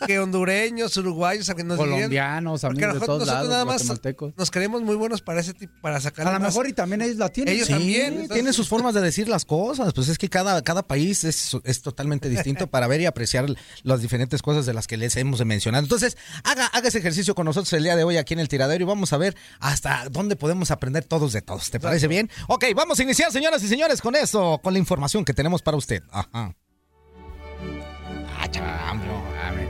que 0.06 0.18
hondureños, 0.18 0.96
uruguayos, 0.96 1.48
a 1.50 1.54
que 1.54 1.64
nos 1.64 1.78
digan- 1.78 1.90
Colombianos, 1.96 2.64
amigos 2.64 2.80
de 2.80 2.86
nosotros, 2.86 3.06
todos 3.06 3.18
nosotros 3.20 3.34
lados, 3.34 3.50
nada 3.50 3.64
más 3.64 4.32
nos 4.36 4.50
creemos 4.50 4.82
muy 4.82 4.96
buenos 4.96 5.20
para 5.22 5.40
ese 5.40 5.54
tipo, 5.54 5.72
para 5.80 6.00
sacar 6.00 6.17
A 6.18 6.32
lo 6.32 6.40
mejor 6.40 6.68
y 6.68 6.72
también 6.72 7.02
ellos 7.02 7.16
la 7.16 7.28
tienen. 7.28 7.54
Ellos 7.54 7.66
Sí, 7.66 7.72
también, 7.72 8.28
tienen 8.28 8.52
sus 8.52 8.68
formas 8.68 8.94
de 8.94 9.00
decir 9.00 9.28
las 9.28 9.44
cosas. 9.44 9.92
Pues 9.92 10.08
es 10.08 10.18
que 10.18 10.28
cada, 10.28 10.62
cada 10.62 10.82
país 10.82 11.24
es, 11.24 11.56
es 11.64 11.82
totalmente 11.82 12.28
distinto 12.28 12.66
para 12.70 12.86
ver 12.86 13.00
y 13.00 13.06
apreciar 13.06 13.46
las 13.82 14.02
diferentes 14.02 14.42
cosas 14.42 14.66
de 14.66 14.74
las 14.74 14.86
que 14.86 14.96
les 14.96 15.16
hemos 15.16 15.44
mencionado. 15.44 15.84
Entonces, 15.84 16.16
haga, 16.44 16.66
haga 16.66 16.88
ese 16.88 16.98
ejercicio 16.98 17.34
con 17.34 17.46
nosotros 17.46 17.72
el 17.72 17.84
día 17.84 17.96
de 17.96 18.04
hoy 18.04 18.16
aquí 18.16 18.34
en 18.34 18.40
el 18.40 18.48
tiradero 18.48 18.82
y 18.82 18.86
vamos 18.86 19.12
a 19.12 19.18
ver 19.18 19.36
hasta 19.60 20.08
dónde 20.10 20.36
podemos 20.36 20.70
aprender 20.70 21.04
todos 21.04 21.32
de 21.32 21.42
todos. 21.42 21.70
¿Te 21.70 21.80
parece 21.80 22.08
bien? 22.08 22.30
Ok, 22.48 22.64
vamos 22.74 22.98
a 22.98 23.02
iniciar, 23.02 23.32
señoras 23.32 23.62
y 23.62 23.68
señores, 23.68 24.00
con 24.00 24.16
eso, 24.16 24.60
con 24.62 24.72
la 24.72 24.78
información 24.78 25.24
que 25.24 25.34
tenemos 25.34 25.62
para 25.62 25.76
usted. 25.76 26.02
Ajá. 26.10 26.28
Ah. 26.32 26.52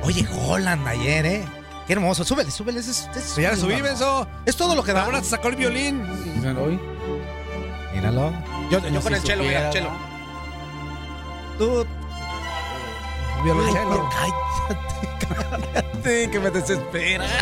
Oye, 0.02 0.26
Holland 0.46 0.86
ayer, 0.86 1.26
¿eh? 1.26 1.44
Qué 1.88 1.94
hermoso. 1.94 2.22
Súbele, 2.24 2.50
súbele. 2.52 2.78
es- 2.78 3.08
es- 3.16 3.34
ya 3.36 3.50
le 3.50 3.56
subí, 3.56 3.80
Benzo. 3.80 4.28
Es 4.46 4.54
todo 4.54 4.76
lo 4.76 4.84
que 4.84 4.92
da. 4.92 5.04
Ahora 5.06 5.20
te 5.20 5.26
sacó 5.28 5.48
el 5.48 5.56
violín. 5.56 6.02
Hoy. 6.56 6.78
Míralo. 7.94 8.32
Yo, 8.70 8.78
yo 8.88 9.00
con 9.00 9.14
el 9.14 9.22
chelo, 9.24 9.42
mira, 9.42 9.66
supiera, 9.66 9.70
chelo. 9.70 9.90
Tú. 11.58 11.86
Violonchelo. 13.42 14.08
Cállate, 14.10 15.26
cállate, 15.72 16.30
que 16.30 16.40
me 16.40 16.50
desespera. 16.50 17.24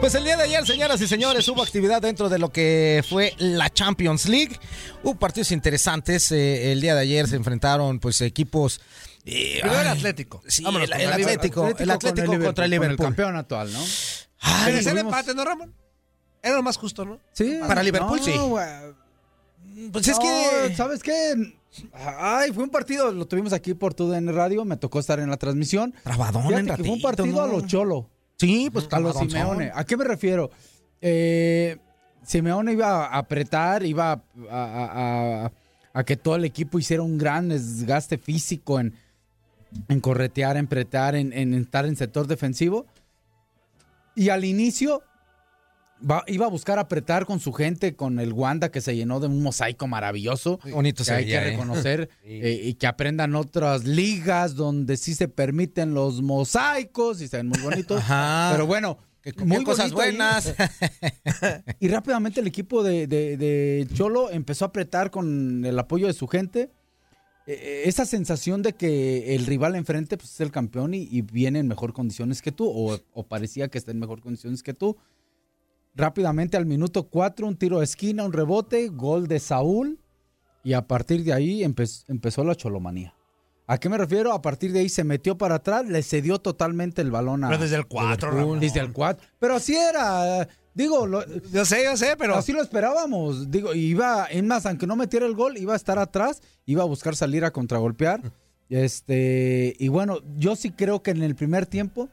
Pues 0.00 0.16
el 0.16 0.24
día 0.24 0.36
de 0.36 0.42
ayer, 0.42 0.66
señoras 0.66 1.00
y 1.00 1.06
señores, 1.06 1.46
hubo 1.46 1.62
actividad 1.62 2.02
dentro 2.02 2.28
de 2.28 2.36
lo 2.40 2.50
que 2.50 3.04
fue 3.08 3.34
la 3.38 3.70
Champions 3.70 4.26
League. 4.28 4.58
Hubo 5.04 5.14
partidos 5.14 5.52
interesantes. 5.52 6.32
eh, 6.32 6.72
el 6.72 6.80
día 6.80 6.96
de 6.96 7.02
ayer 7.02 7.28
se 7.28 7.36
enfrentaron 7.36 8.00
pues 8.00 8.20
equipos. 8.20 8.80
Eh, 9.24 9.60
el 9.62 9.68
ay, 9.70 9.86
Atlético. 9.88 10.42
Sí, 10.46 10.62
Vámonos 10.64 10.88
el, 10.88 10.94
el 10.94 11.00
el 11.02 11.12
Atlético, 11.12 11.66
el 11.78 11.90
Atlético 11.90 12.26
con 12.26 12.42
contra 12.42 12.64
el 12.64 12.70
con 12.70 12.80
Liverpool. 12.80 13.06
campeón 13.06 13.36
actual, 13.36 13.72
¿no? 13.72 13.78
Ay, 14.40 14.72
Merecer 14.72 14.92
tuvimos- 14.94 15.12
empate, 15.12 15.34
¿no, 15.34 15.44
Ramón? 15.44 15.74
Era 16.42 16.56
lo 16.56 16.62
más 16.62 16.76
justo, 16.76 17.04
¿no? 17.04 17.20
Sí. 17.32 17.58
Para 17.66 17.82
Liverpool, 17.82 18.18
No, 18.18 18.24
sí. 18.24 18.32
pues 19.92 20.08
es 20.08 20.18
que. 20.18 20.74
¿Sabes 20.76 21.02
qué? 21.02 21.54
Ay, 21.94 22.52
fue 22.52 22.64
un 22.64 22.70
partido, 22.70 23.12
lo 23.12 23.26
tuvimos 23.26 23.52
aquí 23.52 23.74
por 23.74 23.94
TUDN 23.94 24.34
Radio, 24.34 24.64
me 24.64 24.76
tocó 24.76 24.98
estar 25.00 25.20
en 25.20 25.30
la 25.30 25.36
transmisión. 25.36 25.94
Trabadón 26.02 26.52
en 26.52 26.66
que 26.66 26.76
fue 26.76 26.90
un 26.90 27.00
ratito, 27.00 27.02
partido 27.02 27.42
a 27.42 27.46
los 27.46 27.66
Cholo, 27.66 28.10
Sí, 28.38 28.68
pues 28.70 28.84
a 28.90 28.98
los 29.00 29.12
trabadonzón. 29.14 29.30
Simeone. 29.30 29.70
¿A 29.74 29.84
qué 29.84 29.96
me 29.96 30.04
refiero? 30.04 30.50
Eh, 31.00 31.78
Simeone 32.24 32.72
iba 32.72 33.06
a 33.06 33.18
apretar, 33.18 33.84
iba 33.84 34.12
a, 34.12 34.20
a- 34.50 35.44
a- 35.46 35.52
a 35.94 36.04
que 36.04 36.16
todo 36.16 36.36
el 36.36 36.44
equipo 36.44 36.78
hiciera 36.78 37.02
un 37.02 37.16
gran 37.18 37.48
desgaste 37.48 38.18
físico 38.18 38.78
en, 38.80 38.94
en 39.88 40.00
corretear, 40.00 40.56
en 40.56 40.66
pretar, 40.66 41.14
en, 41.14 41.32
en 41.32 41.54
estar 41.54 41.86
en 41.86 41.96
sector 41.96 42.26
defensivo. 42.26 42.86
Y 44.14 44.28
al 44.28 44.44
inicio 44.44 45.02
va- 46.08 46.24
iba 46.26 46.46
a 46.46 46.48
buscar 46.50 46.78
apretar 46.78 47.24
con 47.26 47.40
su 47.40 47.52
gente, 47.52 47.94
con 47.96 48.18
el 48.20 48.32
Wanda 48.32 48.70
que 48.70 48.80
se 48.80 48.94
llenó 48.94 49.20
de 49.20 49.28
un 49.28 49.42
mosaico 49.42 49.86
maravilloso. 49.86 50.58
Bonito 50.70 50.98
que 50.98 51.04
se 51.04 51.14
hay 51.14 51.24
veía, 51.24 51.40
que 51.42 51.48
¿eh? 51.48 51.50
reconocer 51.52 52.10
eh, 52.24 52.60
y 52.64 52.74
que 52.74 52.86
aprendan 52.86 53.34
otras 53.34 53.84
ligas 53.84 54.54
donde 54.54 54.96
sí 54.96 55.14
se 55.14 55.28
permiten 55.28 55.94
los 55.94 56.20
mosaicos 56.22 57.20
y 57.22 57.28
se 57.28 57.38
ven 57.38 57.48
muy 57.48 57.60
bonitos. 57.60 58.00
Ajá. 58.02 58.50
Pero 58.52 58.66
bueno, 58.66 58.98
Que 59.22 59.32
muy 59.44 59.64
cosas 59.64 59.92
buenas. 59.92 60.54
Y 61.80 61.88
rápidamente 61.88 62.40
el 62.40 62.46
equipo 62.46 62.82
de, 62.82 63.06
de- 63.06 63.36
de 63.36 63.88
Cholo 63.94 64.30
empezó 64.30 64.64
a 64.66 64.68
apretar 64.68 65.10
con 65.10 65.64
el 65.64 65.78
apoyo 65.78 66.06
de 66.06 66.12
su 66.12 66.26
gente. 66.28 66.70
Eh, 67.46 67.82
esa 67.86 68.04
sensación 68.06 68.62
de 68.62 68.72
que 68.74 69.34
el 69.34 69.46
rival 69.46 69.74
enfrente 69.76 70.16
pues, 70.16 70.30
es 70.32 70.40
el 70.40 70.50
campeón 70.50 70.94
y, 70.94 71.08
y 71.10 71.22
viene 71.22 71.58
en 71.58 71.68
mejor 71.68 71.92
condiciones 71.92 72.40
que 72.42 72.52
tú, 72.52 72.66
o, 72.68 72.98
o 73.12 73.26
parecía 73.26 73.68
que 73.68 73.78
está 73.78 73.90
en 73.90 73.98
mejor 73.98 74.20
condiciones 74.20 74.62
que 74.62 74.74
tú. 74.74 74.96
Rápidamente 75.94 76.56
al 76.56 76.64
minuto 76.64 77.02
4, 77.08 77.46
un 77.46 77.56
tiro 77.56 77.78
de 77.78 77.84
esquina, 77.84 78.24
un 78.24 78.32
rebote, 78.32 78.88
gol 78.88 79.26
de 79.28 79.38
Saúl, 79.40 79.98
y 80.64 80.72
a 80.72 80.86
partir 80.86 81.22
de 81.24 81.32
ahí 81.34 81.62
empe- 81.62 82.04
empezó 82.08 82.44
la 82.44 82.54
cholomanía. 82.54 83.14
¿A 83.66 83.78
qué 83.78 83.88
me 83.88 83.98
refiero? 83.98 84.32
A 84.32 84.40
partir 84.42 84.72
de 84.72 84.80
ahí 84.80 84.88
se 84.88 85.04
metió 85.04 85.36
para 85.36 85.56
atrás, 85.56 85.86
le 85.86 86.02
cedió 86.02 86.38
totalmente 86.38 87.02
el 87.02 87.10
balón 87.10 87.44
a. 87.44 87.48
Pero 87.48 87.62
desde 87.62 87.76
el 87.76 87.86
cuatro, 87.86 88.28
Liverpool. 88.30 88.40
Ramón. 88.40 88.60
Desde 88.60 88.80
el 88.80 88.92
4. 88.92 89.26
Pero 89.38 89.54
así 89.54 89.74
era. 89.76 90.48
Digo, 90.74 91.06
lo- 91.06 91.24
Yo 91.52 91.64
sé, 91.64 91.84
yo 91.84 91.96
sé, 91.96 92.14
pero. 92.18 92.34
Así 92.36 92.52
lo 92.52 92.62
esperábamos. 92.62 93.50
Digo, 93.50 93.74
iba, 93.74 94.24
es 94.26 94.42
más, 94.42 94.64
aunque 94.66 94.86
no 94.86 94.96
metiera 94.96 95.26
el 95.26 95.34
gol, 95.34 95.56
iba 95.58 95.74
a 95.74 95.76
estar 95.76 95.98
atrás, 95.98 96.40
iba 96.66 96.82
a 96.82 96.86
buscar 96.86 97.14
salir 97.16 97.44
a 97.44 97.50
contragolpear. 97.52 98.20
Este, 98.70 99.76
y 99.78 99.88
bueno, 99.88 100.20
yo 100.38 100.56
sí 100.56 100.70
creo 100.70 101.02
que 101.02 101.10
en 101.10 101.22
el 101.22 101.34
primer 101.34 101.66
tiempo, 101.66 102.08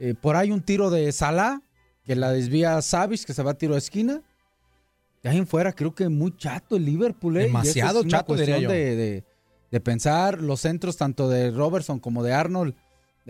eh, 0.00 0.14
por 0.20 0.34
ahí 0.34 0.50
un 0.50 0.60
tiro 0.60 0.90
de 0.90 1.12
Salah, 1.12 1.62
que 2.04 2.16
la 2.16 2.32
desvía 2.32 2.82
Savage, 2.82 3.24
que 3.24 3.32
se 3.32 3.44
va 3.44 3.52
a 3.52 3.54
tiro 3.54 3.74
de 3.74 3.78
esquina. 3.78 4.20
De 5.22 5.30
ahí 5.30 5.38
en 5.38 5.46
fuera, 5.46 5.72
creo 5.72 5.94
que 5.94 6.08
muy 6.08 6.36
chato 6.36 6.74
el 6.76 6.84
Liverpool. 6.84 7.36
¿eh? 7.36 7.44
Demasiado 7.44 8.00
es 8.00 8.08
chato, 8.08 8.34
diría 8.34 8.56
cuestión 8.56 8.60
yo. 8.62 8.68
De, 8.70 8.96
de- 8.96 9.24
de 9.70 9.80
pensar 9.80 10.40
los 10.40 10.60
centros 10.60 10.96
tanto 10.96 11.28
de 11.28 11.50
Robertson 11.52 11.98
como 12.00 12.22
de 12.24 12.32
Arnold. 12.32 12.74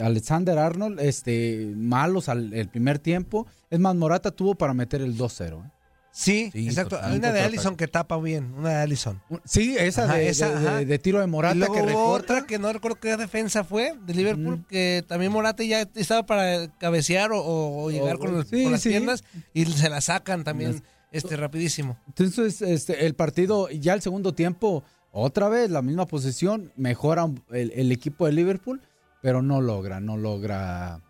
Alexander 0.01 0.59
Arnold, 0.59 1.01
este, 1.01 1.73
malos 1.77 2.29
al 2.29 2.53
el 2.53 2.69
primer 2.69 2.99
tiempo. 2.99 3.47
Es 3.71 3.79
más, 3.81 3.95
Morata 3.95 4.31
tuvo 4.31 4.55
para 4.55 4.75
meter 4.75 5.01
el 5.03 5.17
2-0. 5.17 5.65
¿eh? 5.65 5.71
Sí, 6.17 6.51
Sí, 6.53 6.69
exacto. 6.69 6.99
Hay 7.03 7.17
una 7.19 7.33
de. 7.33 7.41
Allison 7.41 7.75
que 7.77 7.89
tapa 7.89 8.17
bien, 8.19 8.55
una 8.57 8.71
de 8.71 8.75
Allison. 8.77 9.21
Sí, 9.45 9.77
esa, 9.77 10.05
Ajá, 10.05 10.15
de, 10.15 10.29
esa, 10.29 10.49
de- 10.55 10.61
de- 10.61 10.69
ajá. 10.69 10.85
de 10.85 10.99
tiro 11.01 11.19
de 11.19 11.27
Morata 11.27 11.57
y 11.57 11.59
luego 11.59 11.75
que 11.75 11.83
recorta. 11.83 12.35
otra 12.35 12.47
que 12.47 12.59
no 12.61 12.73
recuerdo 12.73 13.01
qué 13.01 13.17
defensa 13.17 13.65
fue 13.65 13.95
de 14.07 14.15
Liverpool, 14.15 14.65
que 14.69 15.05
también 15.09 15.33
Morata 15.33 15.65
ya 15.65 15.89
estaba 15.97 16.25
para 16.25 16.69
cabecear 16.79 17.33
o, 17.33 17.41
o- 17.41 17.85
o 17.85 17.91
llegar 17.91 18.19
con, 18.19 18.33
los- 18.33 18.47
sí, 18.47 18.63
con 18.63 18.73
las 18.73 18.81
sí. 18.83 18.91
piernas 18.91 19.25
y 19.53 19.65
se 19.67 19.91
la 19.91 20.01
sacan 20.01 20.45
también 20.45 20.83
este 21.11 21.37
rapidísimo. 21.37 21.99
Entonces, 22.07 22.63
este, 22.63 23.07
el 23.07 23.15
partido, 23.15 23.69
ya 23.71 23.95
el 23.95 24.01
segundo 24.03 24.35
tiempo, 24.35 24.85
otra 25.11 25.49
vez 25.49 25.69
la 25.71 25.83
misma 25.83 26.07
posición, 26.07 26.73
mejora 26.77 27.29
el, 27.51 27.73
el 27.75 27.91
equipo 27.91 28.27
de 28.27 28.33
Liverpool, 28.33 28.81
pero 29.25 29.41
no 29.41 29.63
logra, 29.63 30.01
no 30.01 30.19
logra 30.19 31.01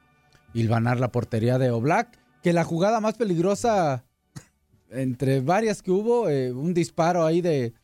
hilvanar 0.53 1.01
la 1.01 1.11
portería 1.11 1.59
de 1.59 1.73
Oblak. 1.73 2.17
Que 2.45 2.53
la 2.53 2.63
jugada 2.63 3.01
más 3.01 3.15
peligrosa, 3.15 4.05
entre 4.89 5.41
varias 5.41 5.83
que 5.83 5.91
hubo, 5.91 6.31
eh, 6.31 6.53
un 6.53 6.75
disparo 6.75 7.27
ahí 7.27 7.41
de 7.41 7.75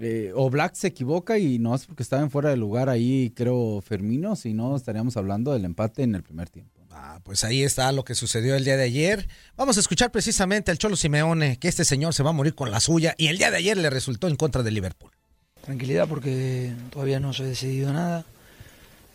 eh, 0.00 0.32
Oblak 0.34 0.74
se 0.74 0.88
equivoca 0.88 1.38
y 1.38 1.60
no 1.60 1.76
es 1.76 1.86
porque 1.86 2.02
estaba 2.02 2.22
en 2.22 2.30
fuera 2.32 2.50
de 2.50 2.56
lugar 2.56 2.88
ahí, 2.88 3.32
creo, 3.36 3.80
Fermino, 3.80 4.34
si 4.34 4.52
no 4.52 4.74
estaríamos 4.74 5.16
hablando 5.16 5.52
del 5.52 5.64
empate 5.64 6.02
en 6.02 6.16
el 6.16 6.24
primer 6.24 6.48
tiempo. 6.48 6.80
Ah, 6.90 7.20
pues 7.22 7.44
ahí 7.44 7.62
está 7.62 7.92
lo 7.92 8.04
que 8.04 8.16
sucedió 8.16 8.56
el 8.56 8.64
día 8.64 8.76
de 8.76 8.82
ayer. 8.82 9.28
Vamos 9.56 9.76
a 9.76 9.80
escuchar 9.80 10.10
precisamente 10.10 10.72
al 10.72 10.78
Cholo 10.78 10.96
Simeone, 10.96 11.58
que 11.58 11.68
este 11.68 11.84
señor 11.84 12.14
se 12.14 12.24
va 12.24 12.30
a 12.30 12.32
morir 12.32 12.56
con 12.56 12.72
la 12.72 12.80
suya 12.80 13.14
y 13.16 13.28
el 13.28 13.38
día 13.38 13.52
de 13.52 13.58
ayer 13.58 13.76
le 13.76 13.90
resultó 13.90 14.26
en 14.26 14.34
contra 14.34 14.64
de 14.64 14.72
Liverpool. 14.72 15.12
Tranquilidad 15.62 16.08
porque 16.08 16.72
todavía 16.90 17.20
no 17.20 17.32
se 17.32 17.44
ha 17.44 17.46
decidido 17.46 17.92
nada. 17.92 18.24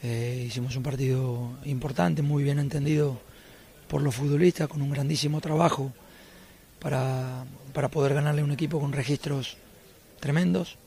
Eh, 0.04 0.44
hicimos 0.48 0.76
un 0.76 0.84
partido 0.84 1.52
importante, 1.64 2.22
muy 2.22 2.44
bien 2.44 2.60
entendido 2.60 3.18
por 3.88 4.02
los 4.02 4.14
futbolistas, 4.14 4.68
con 4.68 4.82
un 4.82 4.90
grandísimo 4.92 5.40
trabajo 5.40 5.94
para, 6.80 7.46
para 7.74 7.88
poder 7.88 8.14
ganarle 8.14 8.42
a 8.42 8.44
un 8.44 8.52
equipo 8.52 8.80
con 8.82 8.92
registros 8.92 9.56
tremendos. 10.20 10.78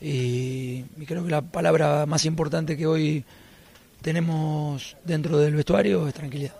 Y, 0.00 0.84
y 0.98 1.06
creo 1.06 1.24
que 1.24 1.30
la 1.30 1.42
palabra 1.42 2.04
más 2.04 2.24
importante 2.24 2.76
que 2.76 2.86
hoy 2.86 3.24
tenemos 4.02 4.96
dentro 5.04 5.38
del 5.38 5.54
vestuario 5.54 6.08
es 6.08 6.14
tranquilidad. 6.14 6.54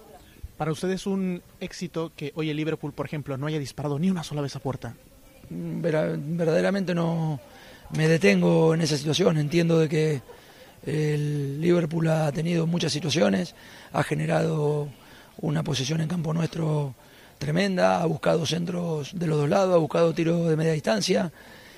Para 0.56 0.70
usted 0.70 0.90
es 0.90 1.06
un 1.06 1.42
éxito 1.58 2.12
que 2.16 2.32
hoy 2.36 2.48
el 2.48 2.56
Liverpool, 2.56 2.92
por 2.92 3.06
ejemplo, 3.06 3.36
no 3.36 3.48
haya 3.48 3.58
disparado 3.58 3.98
ni 3.98 4.08
una 4.08 4.22
sola 4.22 4.40
vez 4.40 4.54
a 4.54 4.60
puerta. 4.60 4.94
Vera- 5.50 6.16
verdaderamente 6.16 6.94
no 6.94 7.40
me 7.90 8.06
detengo 8.06 8.72
en 8.72 8.82
esa 8.82 8.96
situación. 8.96 9.36
Entiendo 9.36 9.80
de 9.80 9.88
que 9.88 10.22
el 10.86 11.60
Liverpool 11.60 12.08
ha 12.08 12.30
tenido 12.32 12.66
muchas 12.66 12.92
situaciones, 12.92 13.54
ha 13.92 14.02
generado 14.02 14.88
una 15.38 15.62
posición 15.62 16.00
en 16.00 16.08
campo 16.08 16.32
nuestro 16.34 16.94
tremenda, 17.38 18.00
ha 18.02 18.06
buscado 18.06 18.46
centros 18.46 19.18
de 19.18 19.26
los 19.26 19.38
dos 19.38 19.48
lados, 19.48 19.74
ha 19.74 19.78
buscado 19.78 20.14
tiros 20.14 20.48
de 20.48 20.56
media 20.56 20.72
distancia 20.72 21.32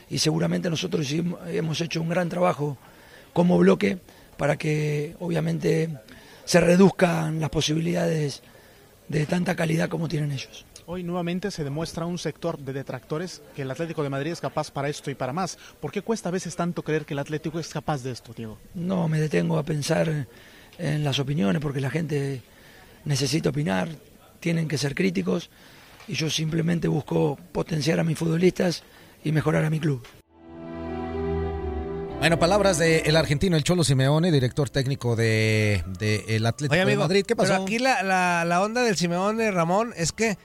y 0.08 0.18
seguramente 0.18 0.70
nosotros 0.70 1.10
hemos 1.48 1.80
hecho 1.80 2.00
un 2.00 2.08
gran 2.08 2.28
trabajo 2.28 2.76
como 3.32 3.58
bloque 3.58 3.98
para 4.36 4.56
que 4.56 5.16
obviamente 5.18 5.90
se 6.44 6.60
reduzcan 6.60 7.40
las 7.40 7.50
posibilidades 7.50 8.42
de 9.08 9.26
tanta 9.26 9.56
calidad 9.56 9.88
como 9.88 10.08
tienen 10.08 10.32
ellos. 10.32 10.64
Hoy 10.88 11.02
nuevamente 11.02 11.50
se 11.50 11.64
demuestra 11.64 12.06
un 12.06 12.16
sector 12.16 12.58
de 12.58 12.72
detractores 12.72 13.42
que 13.56 13.62
el 13.62 13.70
Atlético 13.72 14.04
de 14.04 14.08
Madrid 14.08 14.30
es 14.30 14.40
capaz 14.40 14.70
para 14.70 14.88
esto 14.88 15.10
y 15.10 15.16
para 15.16 15.32
más. 15.32 15.58
¿Por 15.80 15.90
qué 15.90 16.00
cuesta 16.00 16.28
a 16.28 16.32
veces 16.32 16.54
tanto 16.54 16.84
creer 16.84 17.04
que 17.04 17.14
el 17.14 17.18
Atlético 17.18 17.58
es 17.58 17.66
capaz 17.70 18.04
de 18.04 18.12
esto, 18.12 18.32
Diego? 18.32 18.56
No 18.72 19.08
me 19.08 19.20
detengo 19.20 19.58
a 19.58 19.64
pensar 19.64 20.28
en 20.78 21.04
las 21.04 21.18
opiniones 21.18 21.60
porque 21.60 21.80
la 21.80 21.90
gente 21.90 22.40
necesita 23.04 23.48
opinar, 23.48 23.88
tienen 24.38 24.68
que 24.68 24.78
ser 24.78 24.94
críticos 24.94 25.50
y 26.06 26.14
yo 26.14 26.30
simplemente 26.30 26.86
busco 26.86 27.36
potenciar 27.50 27.98
a 27.98 28.04
mis 28.04 28.16
futbolistas 28.16 28.84
y 29.24 29.32
mejorar 29.32 29.64
a 29.64 29.70
mi 29.70 29.80
club. 29.80 30.06
Bueno, 32.20 32.38
palabras 32.38 32.78
del 32.78 33.16
argentino, 33.16 33.56
el 33.56 33.64
Cholo 33.64 33.82
Simeone, 33.82 34.30
director 34.30 34.70
técnico 34.70 35.16
de, 35.16 35.82
de 35.98 36.24
el 36.28 36.46
Atlético 36.46 36.74
Oye, 36.74 36.82
amigo, 36.82 37.02
de 37.02 37.08
Madrid. 37.08 37.24
¿Qué 37.26 37.34
pasó? 37.34 37.54
Pero 37.54 37.64
aquí 37.64 37.80
la, 37.80 38.04
la, 38.04 38.44
la 38.44 38.62
onda 38.62 38.84
del 38.84 38.96
Simeone 38.96 39.50
Ramón 39.50 39.92
es 39.96 40.12
que 40.12 40.38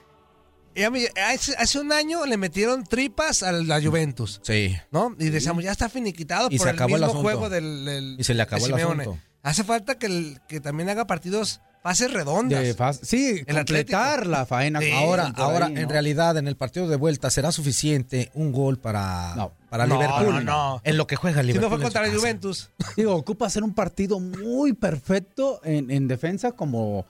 hace, 1.26 1.54
hace 1.56 1.78
un 1.78 1.92
año 1.92 2.24
le 2.26 2.36
metieron 2.36 2.84
tripas 2.84 3.42
a 3.42 3.52
la 3.52 3.80
Juventus. 3.82 4.40
Sí. 4.42 4.76
¿No? 4.90 5.14
Y 5.18 5.30
decíamos, 5.30 5.64
ya 5.64 5.72
está 5.72 5.88
finiquitado 5.88 6.48
Y 6.50 6.58
por 6.58 6.66
se 6.66 6.70
el 6.70 6.76
acabó 6.76 6.96
el 6.96 7.02
mismo 7.02 7.06
asunto. 7.06 7.22
juego 7.22 7.50
del, 7.50 7.84
del- 7.84 8.16
Y 8.18 8.24
se 8.24 8.34
le 8.34 8.42
acabó 8.42 8.66
el 8.66 8.74
asunto. 8.74 9.18
Hace 9.42 9.64
falta 9.64 9.96
que, 9.98 10.06
el- 10.06 10.40
que 10.48 10.60
también 10.60 10.88
haga 10.88 11.06
partidos, 11.06 11.60
pases 11.82 12.12
redondas. 12.12 12.60
De 12.62 12.74
sí, 13.02 13.42
El 13.44 13.56
completar 13.56 14.10
Atlético. 14.20 14.30
la 14.30 14.46
faena. 14.46 14.80
Sí, 14.80 14.90
ahora, 14.92 15.32
por 15.32 15.40
ahora 15.44 15.66
ahí, 15.66 15.74
en 15.76 15.82
¿no? 15.82 15.88
realidad, 15.88 16.36
en 16.36 16.46
el 16.46 16.56
partido 16.56 16.86
de 16.86 16.94
vuelta, 16.94 17.28
¿será 17.28 17.50
suficiente 17.50 18.30
un 18.34 18.52
gol 18.52 18.78
para, 18.78 19.50
para 19.68 19.86
No, 19.88 19.96
Liverpool? 20.00 20.34
no, 20.34 20.40
no. 20.42 20.80
En 20.84 20.96
lo 20.96 21.08
que 21.08 21.16
juega 21.16 21.40
Si 21.40 21.48
Liverpool. 21.48 21.70
no 21.70 21.76
fue 21.76 21.82
contra 21.82 22.06
la. 22.06 22.14
Juventus. 22.14 22.70
Digo, 22.96 23.16
ocupa 23.16 23.46
hacer 23.46 23.64
un 23.64 23.74
partido 23.74 24.20
muy 24.20 24.74
perfecto 24.74 25.60
en, 25.64 25.90
en 25.90 26.06
defensa 26.06 26.52
como, 26.52 27.04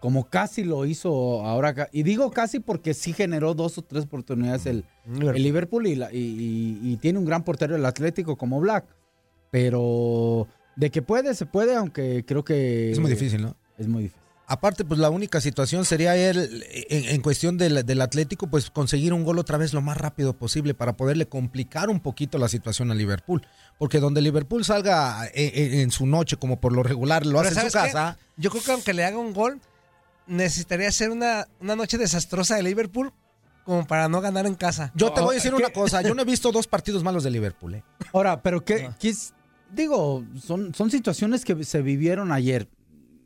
como 0.00 0.28
casi 0.28 0.62
lo 0.64 0.84
hizo 0.86 1.44
ahora. 1.44 1.88
Y 1.92 2.02
digo 2.02 2.30
casi 2.30 2.60
porque 2.60 2.94
sí 2.94 3.12
generó 3.12 3.54
dos 3.54 3.78
o 3.78 3.82
tres 3.82 4.04
oportunidades 4.04 4.66
el, 4.66 4.84
el 5.06 5.42
Liverpool 5.42 5.86
y, 5.86 5.94
la- 5.96 6.12
y- 6.12 6.18
y- 6.82 6.92
y 6.92 6.96
tiene 6.98 7.18
un 7.18 7.24
gran 7.24 7.42
portero 7.44 7.74
el 7.76 7.84
Atlético 7.86 8.36
como 8.36 8.60
Black. 8.60 8.84
Pero 9.50 10.46
de 10.76 10.90
que 10.90 11.02
puede, 11.02 11.34
se 11.34 11.46
puede, 11.46 11.74
aunque 11.74 12.24
creo 12.26 12.44
que... 12.44 12.90
Es 12.92 12.98
muy 12.98 13.10
difícil, 13.10 13.42
¿no? 13.42 13.56
Es 13.78 13.88
muy 13.88 14.04
difícil. 14.04 14.22
Aparte, 14.48 14.84
pues 14.84 15.00
la 15.00 15.10
única 15.10 15.40
situación 15.40 15.84
sería 15.84 16.14
él, 16.16 16.62
en, 16.88 17.04
en 17.08 17.20
cuestión 17.20 17.58
del, 17.58 17.84
del 17.84 18.00
Atlético, 18.00 18.46
pues 18.48 18.70
conseguir 18.70 19.12
un 19.12 19.24
gol 19.24 19.40
otra 19.40 19.58
vez 19.58 19.72
lo 19.72 19.80
más 19.80 19.96
rápido 19.96 20.34
posible 20.34 20.72
para 20.72 20.96
poderle 20.96 21.26
complicar 21.26 21.88
un 21.90 21.98
poquito 21.98 22.38
la 22.38 22.46
situación 22.48 22.92
a 22.92 22.94
Liverpool. 22.94 23.42
Porque 23.78 23.98
donde 23.98 24.20
Liverpool 24.20 24.64
salga 24.64 25.26
en, 25.34 25.50
en- 25.72 25.80
en 25.80 25.90
su 25.90 26.06
noche, 26.06 26.36
como 26.36 26.60
por 26.60 26.72
lo 26.72 26.84
regular 26.84 27.26
lo 27.26 27.38
Pero 27.38 27.48
hace 27.50 27.60
en 27.60 27.66
su 27.70 27.72
casa, 27.72 28.18
Yo 28.36 28.50
creo 28.50 28.62
que 28.62 28.70
aunque 28.72 28.92
le 28.94 29.04
haga 29.04 29.18
un 29.18 29.32
gol, 29.32 29.60
necesitaría 30.26 30.90
ser 30.92 31.10
una, 31.10 31.46
una 31.60 31.76
noche 31.76 31.98
desastrosa 31.98 32.56
de 32.56 32.62
Liverpool 32.62 33.12
como 33.64 33.86
para 33.86 34.08
no 34.08 34.20
ganar 34.20 34.46
en 34.46 34.54
casa. 34.54 34.92
yo 34.94 35.12
te 35.12 35.20
voy 35.20 35.32
a 35.32 35.34
decir 35.34 35.52
una 35.54 35.70
cosa, 35.70 36.00
yo 36.02 36.14
no 36.14 36.22
he 36.22 36.24
visto 36.24 36.52
dos 36.52 36.66
partidos 36.68 37.02
malos 37.02 37.24
de 37.24 37.30
Liverpool. 37.30 37.74
¿eh? 37.74 37.84
Ahora, 38.12 38.40
pero 38.42 38.64
qué, 38.64 38.90
qué 39.00 39.08
es- 39.08 39.34
digo, 39.72 40.24
son, 40.40 40.72
son 40.74 40.90
situaciones 40.90 41.44
que 41.44 41.64
se 41.64 41.82
vivieron 41.82 42.30
ayer. 42.30 42.68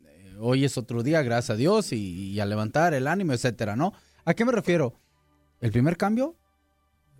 Eh, 0.07 0.35
Hoy 0.39 0.65
es 0.65 0.77
otro 0.79 1.03
día, 1.03 1.21
gracias 1.21 1.51
a 1.51 1.55
Dios, 1.57 1.91
y, 1.93 2.31
y 2.31 2.39
a 2.39 2.45
levantar 2.47 2.95
el 2.95 3.07
ánimo, 3.07 3.33
etcétera, 3.33 3.75
¿no? 3.75 3.93
¿A 4.25 4.33
qué 4.33 4.43
me 4.45 4.51
refiero? 4.51 4.95
El 5.59 5.71
primer 5.71 5.95
cambio 5.97 6.35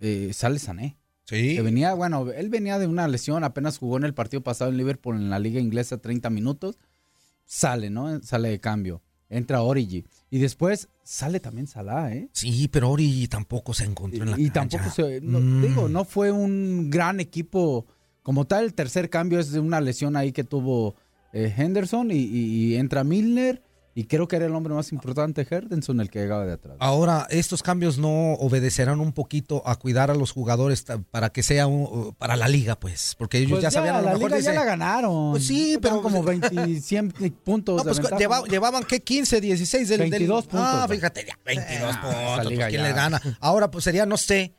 eh, 0.00 0.30
sale 0.32 0.58
Sané. 0.58 0.96
Sí. 1.26 1.54
Que 1.54 1.62
venía, 1.62 1.94
bueno, 1.94 2.28
él 2.32 2.48
venía 2.50 2.80
de 2.80 2.88
una 2.88 3.06
lesión, 3.06 3.44
apenas 3.44 3.78
jugó 3.78 3.96
en 3.98 4.02
el 4.04 4.14
partido 4.14 4.42
pasado 4.42 4.72
en 4.72 4.76
Liverpool 4.76 5.14
en 5.14 5.30
la 5.30 5.38
liga 5.38 5.60
inglesa 5.60 5.98
30 5.98 6.28
minutos. 6.30 6.76
Sale, 7.44 7.88
¿no? 7.90 8.20
Sale 8.24 8.48
de 8.48 8.58
cambio. 8.58 9.00
Entra 9.32 9.62
Origi. 9.62 10.04
Y 10.30 10.38
después 10.38 10.88
sale 11.02 11.40
también 11.40 11.66
Salah, 11.66 12.12
¿eh? 12.14 12.28
Sí, 12.32 12.68
pero 12.68 12.90
Ori 12.90 13.26
tampoco 13.28 13.72
se 13.74 13.84
encontró 13.84 14.22
en 14.24 14.30
la 14.30 14.38
y 14.40 14.50
cancha. 14.50 14.76
tampoco 14.78 14.94
se, 14.94 15.20
no, 15.22 15.40
Mm. 15.40 15.62
digo, 15.62 15.88
no 15.88 16.04
fue 16.04 16.30
un 16.30 16.90
gran 16.90 17.18
equipo 17.18 17.86
como 18.22 18.44
tal. 18.46 18.64
El 18.64 18.74
tercer 18.74 19.08
cambio 19.10 19.38
es 19.40 19.50
de 19.50 19.60
una 19.60 19.80
lesión 19.80 20.16
ahí 20.16 20.32
que 20.32 20.44
tuvo 20.44 20.94
eh, 21.32 21.52
Henderson 21.56 22.10
y, 22.10 22.16
y- 22.16 22.72
y 22.72 22.76
entra 22.76 23.04
Milner 23.04 23.62
Y 23.94 24.04
creo 24.04 24.26
que 24.26 24.36
era 24.36 24.46
el 24.46 24.54
hombre 24.54 24.72
más 24.72 24.90
importante, 24.90 25.46
Herdenson, 25.48 26.00
el 26.00 26.08
que 26.08 26.20
llegaba 26.20 26.46
de 26.46 26.52
atrás. 26.54 26.76
Ahora, 26.80 27.26
estos 27.28 27.62
cambios 27.62 27.98
no 27.98 28.32
obedecerán 28.34 29.00
un 29.00 29.12
poquito 29.12 29.62
a 29.66 29.76
cuidar 29.76 30.10
a 30.10 30.14
los 30.14 30.32
jugadores 30.32 30.84
para 31.10 31.28
que 31.30 31.42
sea 31.42 31.66
un- 31.66 32.14
para 32.16 32.36
la 32.36 32.48
liga, 32.48 32.76
pues. 32.80 33.14
Porque 33.18 33.36
ellos 33.38 33.50
Pues 33.50 33.62
ya 33.64 33.70
sabían 33.70 33.96
a 33.96 34.00
lo 34.00 34.06
la 34.06 34.12
mejor 34.14 34.30
liga 34.30 34.40
ya 34.42 34.52
la 34.54 34.64
ganaron. 34.64 35.32
Pues 35.32 35.46
sí, 35.46 35.76
pero- 35.82 36.00
como 36.00 36.22
20, 36.22 36.80
100 36.80 37.10
puntos 37.44 37.84
No, 37.84 37.92
pues, 37.92 38.00
lleva- 38.18 38.44
llevaban, 38.44 38.84
¿qué? 38.84 39.00
15, 39.02 39.42
16 39.42 39.88
del, 39.90 39.98
del- 40.00 40.10
22 40.10 40.46
puntos, 40.46 40.66
Ah, 40.70 40.86
fíjate, 40.88 41.26
ya, 41.26 41.38
22 41.44 41.94
Ah, 41.94 42.00
puntos. 42.00 42.52
pues, 42.54 42.68
¿Quién 42.70 42.82
le 42.82 42.92
gana? 42.94 43.20
Ahora, 43.40 43.70
pues 43.70 43.84
sería, 43.84 44.06
no 44.06 44.16
sé, 44.16 44.54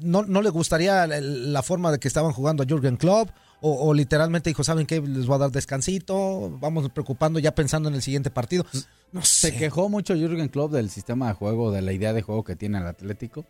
no, 0.00 0.24
no 0.24 0.42
le 0.42 0.50
gustaría 0.50 1.06
la, 1.06 1.20
la 1.22 1.62
forma 1.62 1.90
de 1.90 1.98
que 1.98 2.08
estaban 2.08 2.32
jugando 2.32 2.62
a 2.62 2.66
Jürgen 2.66 2.96
Klopp 2.98 3.30
o, 3.60 3.88
o 3.88 3.94
literalmente 3.94 4.50
dijo, 4.50 4.64
¿saben 4.64 4.86
qué? 4.86 5.00
Les 5.00 5.26
voy 5.26 5.36
a 5.36 5.38
dar 5.38 5.50
descansito, 5.50 6.56
vamos 6.60 6.90
preocupando 6.90 7.38
ya 7.38 7.54
pensando 7.54 7.88
en 7.88 7.94
el 7.94 8.02
siguiente 8.02 8.30
partido. 8.30 8.64
No 9.12 9.22
Se 9.22 9.50
sé. 9.50 9.56
quejó 9.56 9.88
mucho 9.88 10.14
Jürgen 10.14 10.48
Klopp 10.48 10.72
del 10.72 10.90
sistema 10.90 11.28
de 11.28 11.34
juego, 11.34 11.70
de 11.70 11.82
la 11.82 11.92
idea 11.92 12.12
de 12.12 12.22
juego 12.22 12.44
que 12.44 12.56
tiene 12.56 12.78
el 12.78 12.86
Atlético. 12.86 13.44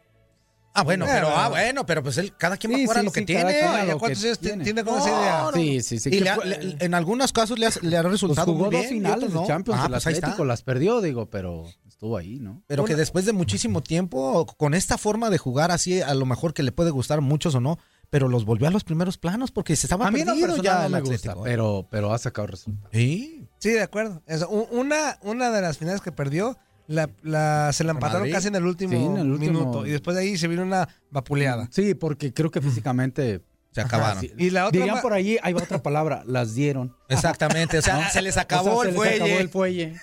Ah, 0.77 0.83
bueno, 0.83 1.07
pero, 1.07 1.29
ah, 1.29 1.49
bueno, 1.51 1.87
pero 1.87 2.03
pues 2.03 2.19
él, 2.19 2.35
cada 2.37 2.57
quien 2.57 2.73
va 2.73 2.77
a 2.77 2.81
jugar 2.81 2.97
a 2.97 3.01
sí, 3.01 3.07
lo 3.07 3.12
que 3.12 3.21
sí, 3.21 3.27
tiene. 3.27 3.43
cada 3.43 3.53
quien 3.55 3.64
a 3.71 3.75
Ay, 3.77 3.87
lo 3.87 3.93
¿a 3.95 3.99
cuántos 3.99 4.25
años 4.25 4.38
ti- 4.40 4.47
tiene. 4.49 4.64
tiene 4.64 4.83
con 4.85 4.95
No, 4.97 5.07
esa 5.07 5.09
idea? 5.21 5.43
no. 5.45 5.53
Sí, 5.53 5.83
sí, 5.83 5.99
sí, 6.01 6.09
Y 6.09 6.12
que 6.19 6.21
le 6.23 6.31
ha- 6.31 6.35
fue- 6.35 6.47
le- 6.47 6.77
en 6.81 6.95
algunos 6.95 7.33
casos 7.33 7.61
le 7.61 7.67
ha, 7.67 7.71
le 7.81 7.97
ha 7.97 8.03
Pues 8.03 8.12
resultado 8.12 8.47
jugó 8.53 8.64
muy 8.64 8.71
bien. 8.71 8.83
dos 8.83 8.90
finales 8.90 9.17
otros 9.19 9.33
de 9.35 9.38
no. 9.40 9.47
Champions, 9.47 9.81
Ah, 9.81 9.87
el 9.87 9.93
pues. 9.93 10.07
Atlético 10.09 10.45
las 10.45 10.62
perdió, 10.62 11.01
digo, 11.01 11.31
pero 11.31 11.64
estuvo 11.87 12.17
ahí, 12.17 12.40
¿no? 12.40 12.61
Pero 12.67 12.85
que 12.85 12.97
después 12.97 13.25
de 13.25 13.33
muchísimo 13.33 13.85
tiempo, 13.85 14.47
con 14.57 14.75
esta 14.75 14.99
forma 14.99 15.31
de 15.31 15.38
jugar 15.38 15.71
así, 15.71 16.01
a 16.03 16.12
lo 16.12 16.27
mejor 16.27 16.55
que 16.55 16.64
le 16.64 16.73
puede 16.73 16.90
gustar 16.90 17.19
a 17.19 17.21
muchos 17.21 17.55
o 17.55 17.61
no, 17.61 17.79
pero 18.14 18.29
los 18.29 18.44
volvió 18.44 18.68
a 18.68 18.70
los 18.70 18.85
primeros 18.85 19.18
planos 19.18 19.50
porque 19.50 19.74
se 19.74 19.87
estaba 19.88 20.07
A 20.07 20.11
mí 20.12 20.22
perdido 20.22 20.57
ya 20.62 20.79
no 20.79 20.85
el 20.87 20.92
me 20.92 20.98
Atlético, 20.98 21.35
gusta, 21.35 21.50
¿eh? 21.50 21.53
pero, 21.53 21.88
pero 21.90 22.12
ha 22.14 22.18
sacado 22.18 22.46
resultados. 22.46 22.88
Sí. 22.92 23.48
Sí, 23.59 23.70
de 23.70 23.83
acuerdo. 23.83 24.22
Eso, 24.29 24.48
una, 24.48 25.18
una 25.22 25.50
de 25.50 25.61
las 25.61 25.79
finales 25.79 26.00
que 26.00 26.12
perdió, 26.12 26.57
la, 26.87 27.11
la- 27.22 27.72
se 27.72 27.83
la 27.83 27.90
empataron 27.90 28.22
Madrid. 28.22 28.33
casi 28.35 28.46
en 28.48 28.55
el 28.55 28.66
último, 28.66 28.92
Sí, 28.92 29.05
en 29.05 29.16
el 29.16 29.33
último- 29.33 29.59
minuto. 29.59 29.85
Y 29.85 29.90
después 29.90 30.14
de 30.16 30.22
ahí 30.22 30.38
se 30.38 30.46
vino 30.46 30.62
una 30.62 30.88
vapuleada. 31.11 31.66
Sí, 31.72 31.94
porque 31.94 32.33
creo 32.33 32.53
que 32.53 32.61
físicamente 32.61 33.42
se 33.72 33.81
acabaron. 33.81 34.24
Y 34.38 34.50
la 34.50 34.68
otra 34.68 34.79
Dirían 34.79 35.00
por 35.03 35.12
allí, 35.12 35.37
hay 35.42 35.53
otra 35.55 35.83
palabra, 35.83 36.22
las 36.24 36.55
dieron. 36.55 36.94
Exactamente, 37.09 37.79
o 37.79 37.83
sea, 37.83 37.96
¿No? 38.00 38.11
se 38.11 38.22
les 38.22 38.35
O 38.35 38.35
sea, 38.35 38.42
acabó 38.44 38.83
se 38.83 38.90
el 38.90 38.94
les 38.94 38.96
fuelle. 38.96 39.24
acabó 39.24 39.40
el 39.40 39.48
fuelle. 39.48 39.96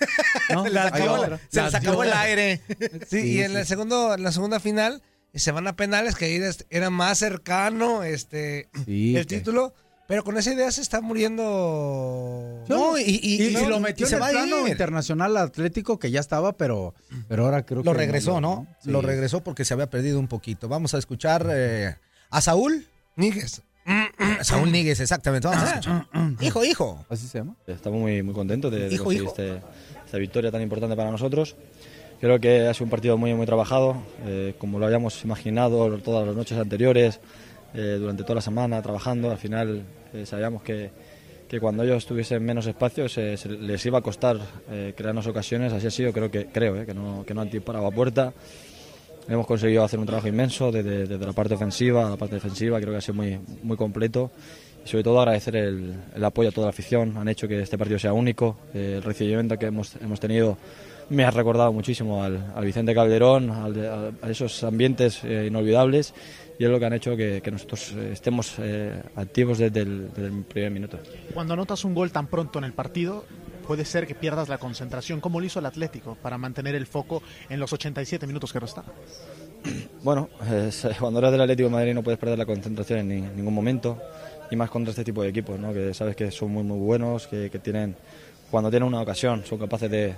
¿no? 0.52 0.68
Las 0.68 0.92
Hay 0.92 1.00
dio. 1.02 1.12
otra. 1.14 1.40
Se 1.48 1.62
les 1.62 1.74
acabó 1.74 2.02
dio. 2.02 2.12
el 2.12 2.18
aire. 2.18 2.60
Sí, 3.08 3.22
Sí, 3.22 3.28
y 3.30 3.40
en 3.40 3.48
sí. 3.48 3.54
la, 3.54 3.64
segundo, 3.64 4.12
en 4.14 4.22
la 4.22 4.32
segunda 4.32 4.60
final 4.60 5.02
se 5.38 5.52
van 5.52 5.66
a 5.66 5.76
penales, 5.76 6.14
que 6.14 6.26
ahí 6.26 6.40
era 6.70 6.90
más 6.90 7.18
cercano 7.18 8.02
este 8.04 8.68
Sí, 8.84 9.16
el 9.16 9.26
que- 9.26 9.36
título. 9.38 9.74
Pero 10.08 10.24
con 10.24 10.36
esa 10.36 10.52
idea 10.52 10.70
se 10.70 10.82
está 10.82 11.00
muriendo. 11.00 12.64
No, 12.68 12.98
y, 12.98 13.02
y, 13.22 13.42
y 13.42 13.66
lo 13.66 13.80
metió 13.80 14.06
en 14.06 14.14
el 14.14 14.22
a 14.22 14.28
plano 14.28 14.68
internacional 14.68 15.36
atlético 15.36 15.98
que 15.98 16.10
ya 16.10 16.20
estaba, 16.20 16.52
pero, 16.56 16.94
pero 17.28 17.44
ahora 17.44 17.64
creo 17.64 17.82
que 17.82 17.86
Lo 17.86 17.94
regresó, 17.94 18.40
¿no? 18.40 18.66
Sí. 18.82 18.90
Lo 18.90 19.00
regresó 19.00 19.42
porque 19.42 19.64
se 19.64 19.74
había 19.74 19.88
perdido 19.88 20.18
un 20.18 20.28
poquito. 20.28 20.68
Vamos 20.68 20.92
a 20.94 20.98
escuchar 20.98 21.46
eh, 21.50 21.96
a 22.30 22.40
Saúl. 22.40 22.86
Níguez. 23.16 23.62
Saúl 24.42 24.70
Níguez, 24.72 25.00
exactamente. 25.00 25.48
Vamos 25.48 25.62
a 25.64 25.66
escuchar. 25.78 26.06
hijo, 26.40 26.64
hijo. 26.64 27.06
¿Así 27.08 27.26
se 27.26 27.38
llama? 27.38 27.56
Estamos 27.66 28.00
muy, 28.00 28.22
muy 28.22 28.34
contentos 28.34 28.70
de, 28.70 28.88
de 28.88 28.94
Hijo, 28.94 29.04
conseguir 29.04 29.22
hijo. 29.28 29.34
este- 29.38 29.62
esta 30.04 30.18
victoria 30.18 30.50
tan 30.50 30.60
importante 30.60 30.94
para 30.94 31.10
nosotros. 31.10 31.56
Creo 32.22 32.38
que 32.38 32.68
ha 32.68 32.72
sido 32.72 32.84
un 32.84 32.90
partido 32.90 33.18
muy, 33.18 33.34
muy 33.34 33.46
trabajado, 33.46 33.96
eh, 34.24 34.54
como 34.56 34.78
lo 34.78 34.86
habíamos 34.86 35.24
imaginado 35.24 35.98
todas 35.98 36.24
las 36.24 36.36
noches 36.36 36.56
anteriores, 36.56 37.18
eh, 37.74 37.96
durante 37.98 38.22
toda 38.22 38.36
la 38.36 38.40
semana 38.40 38.80
trabajando. 38.80 39.32
Al 39.32 39.38
final 39.38 39.82
eh, 40.14 40.24
sabíamos 40.24 40.62
que, 40.62 40.92
que 41.48 41.58
cuando 41.58 41.82
ellos 41.82 42.06
tuviesen 42.06 42.44
menos 42.44 42.64
espacio 42.68 43.08
se, 43.08 43.36
se 43.36 43.48
les 43.48 43.84
iba 43.86 43.98
a 43.98 44.02
costar 44.02 44.38
eh, 44.70 44.94
crearnos 44.96 45.26
ocasiones. 45.26 45.72
Así 45.72 45.88
ha 45.88 45.90
sido, 45.90 46.12
creo 46.12 46.30
que, 46.30 46.46
creo, 46.46 46.80
eh, 46.80 46.86
que, 46.86 46.94
no, 46.94 47.24
que 47.26 47.34
no 47.34 47.40
han 47.40 47.50
disparado 47.50 47.88
a 47.88 47.90
puerta. 47.90 48.32
Hemos 49.26 49.44
conseguido 49.44 49.82
hacer 49.82 49.98
un 49.98 50.06
trabajo 50.06 50.28
inmenso 50.28 50.70
desde, 50.70 51.08
desde 51.08 51.26
la 51.26 51.32
parte 51.32 51.54
ofensiva 51.54 52.06
a 52.06 52.10
la 52.10 52.16
parte 52.16 52.36
defensiva, 52.36 52.78
creo 52.78 52.92
que 52.92 52.98
ha 52.98 53.00
sido 53.00 53.14
muy, 53.14 53.40
muy 53.64 53.76
completo. 53.76 54.30
Y 54.84 54.88
sobre 54.88 55.02
todo 55.02 55.18
agradecer 55.18 55.56
el, 55.56 55.92
el 56.14 56.24
apoyo 56.24 56.50
a 56.50 56.52
toda 56.52 56.68
la 56.68 56.70
afición, 56.70 57.16
han 57.16 57.26
hecho 57.26 57.48
que 57.48 57.60
este 57.60 57.76
partido 57.76 57.98
sea 57.98 58.12
único. 58.12 58.58
Eh, 58.74 58.94
el 58.98 59.02
recibimiento 59.02 59.58
que 59.58 59.66
hemos, 59.66 59.96
hemos 59.96 60.20
tenido 60.20 60.56
me 61.12 61.24
ha 61.24 61.30
recordado 61.30 61.72
muchísimo 61.72 62.22
al, 62.22 62.52
al 62.54 62.64
Vicente 62.64 62.94
Calderón, 62.94 63.50
al 63.50 64.12
a, 64.22 64.30
esos 64.30 64.62
ambientes 64.64 65.22
eh, 65.24 65.46
inolvidables 65.48 66.14
y 66.58 66.64
es 66.64 66.70
lo 66.70 66.78
que 66.78 66.86
han 66.86 66.92
hecho 66.92 67.16
que, 67.16 67.40
que 67.42 67.50
nosotros 67.50 67.92
eh, 67.96 68.10
estemos 68.12 68.54
eh, 68.58 69.02
activos 69.16 69.58
desde 69.58 69.80
el, 69.80 70.08
desde 70.12 70.26
el 70.26 70.42
primer 70.44 70.70
minuto. 70.70 70.98
Cuando 71.34 71.54
anotas 71.54 71.84
un 71.84 71.94
gol 71.94 72.10
tan 72.12 72.26
pronto 72.26 72.58
en 72.58 72.64
el 72.64 72.72
partido, 72.72 73.24
puede 73.66 73.84
ser 73.84 74.06
que 74.06 74.14
pierdas 74.14 74.48
la 74.48 74.58
concentración. 74.58 75.20
¿Cómo 75.20 75.38
lo 75.40 75.46
hizo 75.46 75.58
el 75.60 75.66
Atlético 75.66 76.16
para 76.20 76.38
mantener 76.38 76.74
el 76.74 76.86
foco 76.86 77.22
en 77.48 77.60
los 77.60 77.72
87 77.72 78.26
minutos 78.26 78.52
que 78.52 78.60
restaban? 78.60 78.90
Bueno, 80.02 80.28
es- 80.50 80.86
cuando 80.98 81.20
eres 81.20 81.30
del 81.30 81.40
Atlético 81.42 81.68
de 81.68 81.72
Madrid 81.74 81.94
no 81.94 82.02
puedes 82.02 82.18
perder 82.18 82.36
la 82.38 82.46
concentración 82.46 82.98
en, 83.00 83.08
ni- 83.08 83.14
en 83.28 83.36
ningún 83.36 83.54
momento 83.54 84.00
y 84.50 84.56
más 84.56 84.68
contra 84.70 84.90
este 84.90 85.04
tipo 85.04 85.22
de 85.22 85.28
equipos, 85.28 85.58
¿no? 85.60 85.72
que 85.72 85.94
sabes 85.94 86.16
que 86.16 86.30
son 86.32 86.50
muy 86.50 86.64
muy 86.64 86.78
buenos, 86.78 87.28
que, 87.28 87.48
que 87.48 87.58
tienen 87.60 87.94
cuando 88.50 88.68
tienen 88.70 88.88
una 88.88 89.00
ocasión 89.00 89.44
son 89.46 89.58
capaces 89.60 89.88
de, 89.90 90.14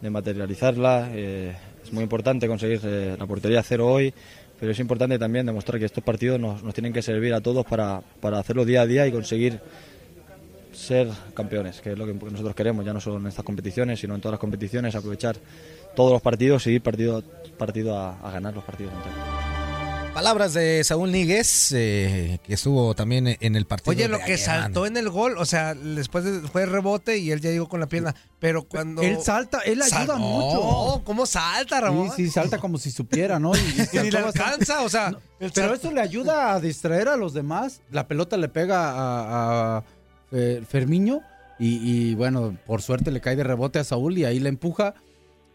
de 0.00 0.10
materializarla. 0.10 1.10
eh, 1.12 1.56
es 1.82 1.92
muy 1.92 2.02
importante 2.02 2.48
conseguir 2.48 2.80
eh, 2.84 3.16
la 3.18 3.26
portería 3.26 3.62
cero 3.62 3.86
hoy, 3.86 4.12
pero 4.58 4.72
es 4.72 4.78
importante 4.80 5.18
también 5.18 5.46
demostrar 5.46 5.78
que 5.78 5.84
estos 5.84 6.02
partidos 6.02 6.40
nos, 6.40 6.62
nos 6.62 6.74
tienen 6.74 6.92
que 6.92 7.02
servir 7.02 7.32
a 7.34 7.40
todos 7.40 7.64
para, 7.64 8.00
para 8.20 8.38
hacerlo 8.38 8.64
día 8.64 8.82
a 8.82 8.86
día 8.86 9.06
y 9.06 9.12
conseguir 9.12 9.60
ser 10.76 11.08
campeones, 11.34 11.80
que 11.80 11.92
es 11.92 11.98
lo 11.98 12.06
que 12.06 12.12
nosotros 12.12 12.54
queremos, 12.54 12.84
ya 12.84 12.92
no 12.92 13.00
solo 13.00 13.16
en 13.16 13.26
estas 13.26 13.44
competiciones, 13.44 13.98
sino 13.98 14.14
en 14.14 14.20
todas 14.20 14.34
las 14.34 14.40
competiciones, 14.40 14.94
aprovechar 14.94 15.36
todos 15.94 16.12
los 16.12 16.22
partidos 16.22 16.66
y 16.66 16.72
ir 16.72 16.82
partido, 16.82 17.22
partido 17.56 17.96
a, 17.96 18.30
ganar 18.30 18.54
los 18.54 18.64
partidos. 18.64 18.92
Palabras 20.16 20.54
de 20.54 20.82
Saúl 20.82 21.12
Níguez, 21.12 21.72
eh, 21.72 22.38
que 22.42 22.54
estuvo 22.54 22.94
también 22.94 23.36
en 23.38 23.54
el 23.54 23.66
partido. 23.66 23.90
Oye, 23.90 24.04
de 24.04 24.08
lo 24.08 24.18
que 24.18 24.38
saltó 24.38 24.86
en 24.86 24.96
el 24.96 25.10
gol, 25.10 25.36
o 25.36 25.44
sea, 25.44 25.74
después 25.74 26.24
de- 26.24 26.40
fue 26.48 26.64
rebote 26.64 27.18
y 27.18 27.32
él 27.32 27.42
ya 27.42 27.50
llegó 27.50 27.68
con 27.68 27.80
la 27.80 27.86
pierna, 27.86 28.14
pero 28.38 28.62
cuando... 28.62 29.02
Él 29.02 29.18
salta, 29.22 29.58
él 29.66 29.82
ayuda 29.82 30.06
Sal- 30.06 30.18
mucho. 30.18 30.54
No, 30.96 31.02
¿cómo 31.04 31.26
salta, 31.26 31.82
Ramón? 31.82 32.10
Sí, 32.16 32.24
sí, 32.24 32.30
salta 32.30 32.56
como 32.56 32.78
si 32.78 32.90
supiera, 32.90 33.38
¿no? 33.38 33.52
Y, 33.54 33.58
y 33.92 34.10
le 34.10 34.16
alcanza, 34.18 34.84
o 34.84 34.88
sea... 34.88 35.12
el 35.38 35.52
Pero 35.52 35.74
eso 35.74 35.92
le 35.92 36.00
ayuda 36.00 36.54
a 36.54 36.60
distraer 36.60 37.08
a 37.08 37.16
los 37.18 37.34
demás. 37.34 37.82
La 37.90 38.08
pelota 38.08 38.38
le 38.38 38.48
pega 38.48 38.92
a, 38.92 39.76
a 39.76 39.84
Fe- 40.30 40.62
Fermiño 40.66 41.20
y, 41.58 41.76
y, 42.10 42.14
bueno, 42.14 42.56
por 42.64 42.80
suerte 42.80 43.10
le 43.10 43.20
cae 43.20 43.36
de 43.36 43.44
rebote 43.44 43.80
a 43.80 43.84
Saúl 43.84 44.16
y 44.16 44.24
ahí 44.24 44.40
le 44.40 44.48
empuja. 44.48 44.94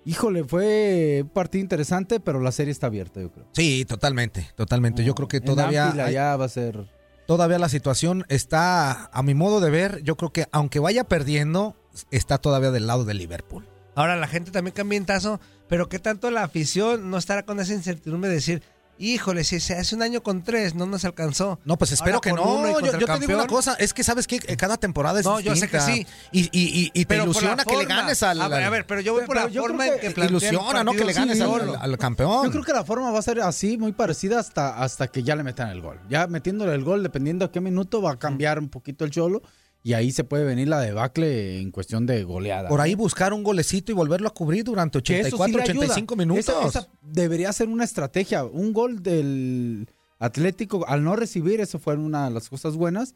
Híjole, 0.06 0.44
fue 0.44 1.20
un 1.24 1.30
partido 1.30 1.62
interesante, 1.62 2.20
pero 2.20 2.40
la 2.40 2.52
serie 2.52 2.72
está 2.72 2.88
abierta, 2.88 3.22
yo 3.22 3.32
creo. 3.32 3.46
Sí, 3.52 3.86
totalmente, 3.86 4.48
totalmente. 4.56 5.04
Yo 5.04 5.14
creo 5.14 5.28
que 5.28 5.42
todavía 5.42 5.92
hay- 6.06 6.14
ya 6.14 6.36
va 6.38 6.46
a 6.46 6.50
ser... 6.50 6.88
todavía 7.28 7.60
la 7.60 7.70
situación 7.70 8.26
está, 8.28 9.06
a 9.14 9.24
mi 9.24 9.34
modo 9.36 9.60
de 9.60 9.70
ver, 9.70 10.02
yo 10.04 10.18
creo 10.18 10.32
que 10.34 10.48
aunque 10.52 10.80
vaya 10.80 11.04
perdiendo, 11.04 11.76
está 12.10 12.40
todavía 12.40 12.72
del 12.72 12.88
lado 12.88 13.06
de 13.06 13.14
Liverpool. 13.14 13.68
Ahora 13.94 14.16
la 14.16 14.28
gente 14.28 14.52
también 14.52 14.74
cambia 14.74 14.98
en 14.98 15.06
tazo, 15.06 15.40
pero 15.68 15.88
¿qué 15.88 16.00
tanto 16.00 16.32
la 16.32 16.44
afición 16.44 17.10
no 17.12 17.18
estará 17.18 17.44
con 17.44 17.60
esa 17.60 17.74
incertidumbre 17.74 18.30
de 18.30 18.36
decir, 18.36 18.64
híjole, 19.02 19.44
si 19.44 19.60
se 19.60 19.76
hace 19.76 19.96
un 19.96 20.02
año 20.02 20.22
con 20.24 20.44
tres, 20.44 20.76
no 20.76 20.86
nos 20.86 21.04
alcanzó? 21.06 21.60
No, 21.66 21.78
pues 21.78 21.92
espero 21.92 22.16
Ahora 22.16 22.22
que 22.22 22.34
no. 22.34 22.80
Yo, 22.80 23.00
yo 23.00 23.06
te 23.08 23.20
digo 23.20 23.34
una 23.34 23.48
cosa, 23.48 23.76
es 23.80 23.94
que 23.94 24.04
sabes 24.04 24.28
que 24.28 24.40
cada 24.40 24.78
temporada 24.78 25.20
es 25.20 25.26
No, 25.26 25.40
yo 25.40 25.56
sé 25.56 25.68
que 25.68 25.80
sí. 25.80 26.06
Y, 26.32 26.42
y, 26.42 26.50
y, 26.52 26.92
y 26.94 27.06
te 27.06 27.06
Pero 27.06 27.24
ilusiona 27.24 27.64
que 27.66 27.76
le 27.76 27.86
ganes 27.86 28.22
al... 28.24 28.42
A 28.42 28.48
ver, 28.48 28.64
a 28.64 28.70
ver, 28.70 28.86
pero 28.86 29.02
yo 29.02 29.14
voy 29.14 29.26
por 29.26 29.36
la 29.36 29.50
forma 29.50 29.88
en 29.88 30.00
que 30.00 30.14
que 30.14 30.26
ilusiona, 30.26 30.84
¿no? 30.84 30.94
Que 30.94 31.04
le 31.04 31.14
ganes 31.14 31.42
al, 31.42 31.76
al 31.76 31.98
campeón. 31.98 32.46
Yo 32.46 32.52
creo 32.52 32.64
que 32.64 32.74
la 32.74 32.84
forma 32.84 33.12
va 33.12 33.20
a 33.20 33.24
ser 33.24 33.42
así, 33.42 33.78
muy 33.78 33.92
parecida 33.92 34.40
hasta, 34.40 34.82
hasta 34.82 35.08
que 35.08 35.24
ya 35.24 35.36
le 35.36 35.44
metan 35.44 35.70
el 35.70 35.82
gol. 35.82 36.00
Ya 36.10 36.28
metiéndole 36.28 36.74
el 36.74 36.84
gol, 36.84 37.04
dependiendo 37.04 37.46
a 37.46 37.52
qué 37.52 37.62
minuto, 37.62 38.02
va 38.02 38.12
a 38.12 38.20
cambiar 38.20 38.60
un 38.60 38.70
poquito 38.70 39.06
el 39.06 39.12
cholo 39.12 39.42
y 39.84 39.94
ahí 39.94 40.12
se 40.12 40.24
puede 40.24 40.44
venir 40.44 40.68
la 40.68 40.80
debacle 40.80 41.60
en 41.60 41.72
cuestión 41.72 42.06
de 42.06 42.24
goleada. 42.24 42.70
Por 42.70 42.82
ahí 42.82 42.96
buscar 42.96 43.34
un 43.34 43.44
golecito 43.44 43.92
y 43.92 43.96
volverlo 43.96 44.28
a 44.28 44.34
cubrir 44.34 44.64
durante 44.64 45.02
Que 45.02 45.22
eso 45.22 45.30
sí 45.30 45.36
84, 45.42 45.58
le 45.58 45.64
ayuda. 45.64 45.86
85 45.86 46.16
minutos. 46.16 46.40
Esa, 46.50 46.68
esa 46.68 46.88
debería 47.02 47.52
ser 47.54 47.68
una 47.68 47.84
estrategia. 47.84 48.44
Un 48.44 48.74
gol 48.74 49.02
del 49.02 49.88
Atlético, 50.20 50.88
al 50.88 51.04
no 51.04 51.16
recibir, 51.16 51.62
eso 51.62 51.80
fue 51.80 51.96
una 51.96 52.26
de 52.26 52.32
las 52.36 52.48
cosas 52.48 52.76
buenas, 52.76 53.16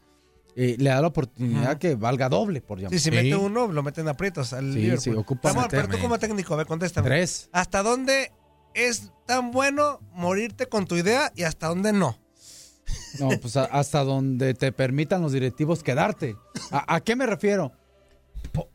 eh, 0.56 0.74
le 0.78 0.90
da 0.90 1.00
la 1.00 1.06
oportunidad 1.06 1.78
que 1.78 1.94
valga 1.94 2.28
doble, 2.28 2.60
por 2.62 2.78
llamar. 2.78 2.92
Sí, 2.92 2.98
si 2.98 3.10
mete 3.10 3.36
uno, 3.36 3.68
lo 3.68 3.82
meten 3.82 4.08
aprietos 4.08 4.52
al 4.52 4.72
Sí, 4.72 4.78
Liverpool. 4.80 5.02
sí, 5.02 5.10
ocupa 5.10 5.68
pero 5.70 5.86
tú 5.86 5.98
como 6.00 6.18
técnico, 6.18 6.54
a 6.54 6.56
ver, 6.56 6.66
contéstame. 6.66 7.06
Tres. 7.06 7.48
¿Hasta 7.52 7.82
dónde 7.82 8.32
es 8.74 9.12
tan 9.26 9.52
bueno 9.52 10.00
morirte 10.14 10.66
con 10.66 10.86
tu 10.86 10.96
idea 10.96 11.30
y 11.36 11.44
hasta 11.44 11.68
dónde 11.68 11.92
no? 11.92 12.18
No, 13.20 13.28
pues 13.40 13.56
hasta 13.56 14.04
donde 14.04 14.54
te 14.54 14.72
permitan 14.72 15.22
los 15.22 15.32
directivos 15.32 15.82
quedarte. 15.82 16.36
¿A, 16.70 16.94
a 16.96 17.00
qué 17.00 17.16
me 17.16 17.26
refiero? 17.26 17.72
Po- 18.52 18.68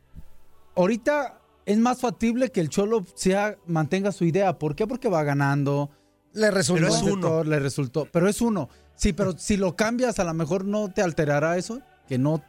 ahorita 0.75 1.39
es 1.65 1.77
más 1.77 1.99
factible 2.01 2.51
que 2.51 2.59
el 2.61 2.69
Cholo 2.69 3.05
sea, 3.15 3.55
mantenga 3.67 4.11
su 4.11 4.25
idea. 4.25 4.57
¿Por 4.57 4.75
qué? 4.75 4.87
Porque 4.87 5.09
va 5.09 5.23
ganando. 5.23 5.89
Le 6.33 6.49
resultó. 6.51 6.81
Pero 6.85 6.95
es 6.95 7.01
uno. 7.03 7.43
Le 7.43 7.59
resultó. 7.59 8.07
Pero 8.11 8.27
es 8.29 8.41
uno. 8.41 8.69
Sí, 8.95 9.13
pero 9.13 9.37
si 9.37 9.57
lo 9.57 9.75
cambias, 9.75 10.19
a 10.19 10.23
lo 10.23 10.33
mejor 10.33 10.65
no 10.65 10.89
te 10.91 11.01
alterará 11.01 11.57
eso. 11.57 11.81
Que 12.07 12.17
no. 12.17 12.43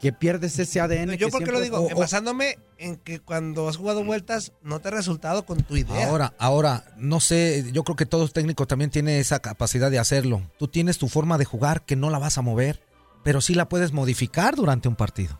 que 0.00 0.12
pierdes 0.12 0.58
ese 0.58 0.80
ADN. 0.80 1.12
Yo 1.16 1.26
que 1.26 1.32
porque 1.32 1.50
lo 1.50 1.60
digo, 1.60 1.88
basándome 1.96 2.58
en 2.78 2.96
que 2.96 3.18
cuando 3.20 3.68
has 3.68 3.76
jugado 3.76 4.04
vueltas 4.04 4.52
no 4.62 4.78
te 4.80 4.88
ha 4.88 4.90
resultado 4.92 5.44
con 5.44 5.62
tu 5.64 5.76
idea. 5.76 6.08
Ahora, 6.08 6.34
ahora, 6.38 6.84
no 6.96 7.18
sé, 7.20 7.64
yo 7.72 7.82
creo 7.84 7.96
que 7.96 8.06
todo 8.06 8.28
técnico 8.28 8.66
también 8.66 8.90
tiene 8.90 9.18
esa 9.18 9.40
capacidad 9.40 9.90
de 9.90 9.98
hacerlo. 9.98 10.42
Tú 10.58 10.68
tienes 10.68 10.98
tu 10.98 11.08
forma 11.08 11.36
de 11.36 11.44
jugar 11.44 11.84
que 11.84 11.96
no 11.96 12.10
la 12.10 12.18
vas 12.20 12.38
a 12.38 12.42
mover, 12.42 12.80
pero 13.24 13.40
sí 13.40 13.54
la 13.54 13.68
puedes 13.68 13.92
modificar 13.92 14.56
durante 14.56 14.88
un 14.88 14.96
partido. 14.96 15.38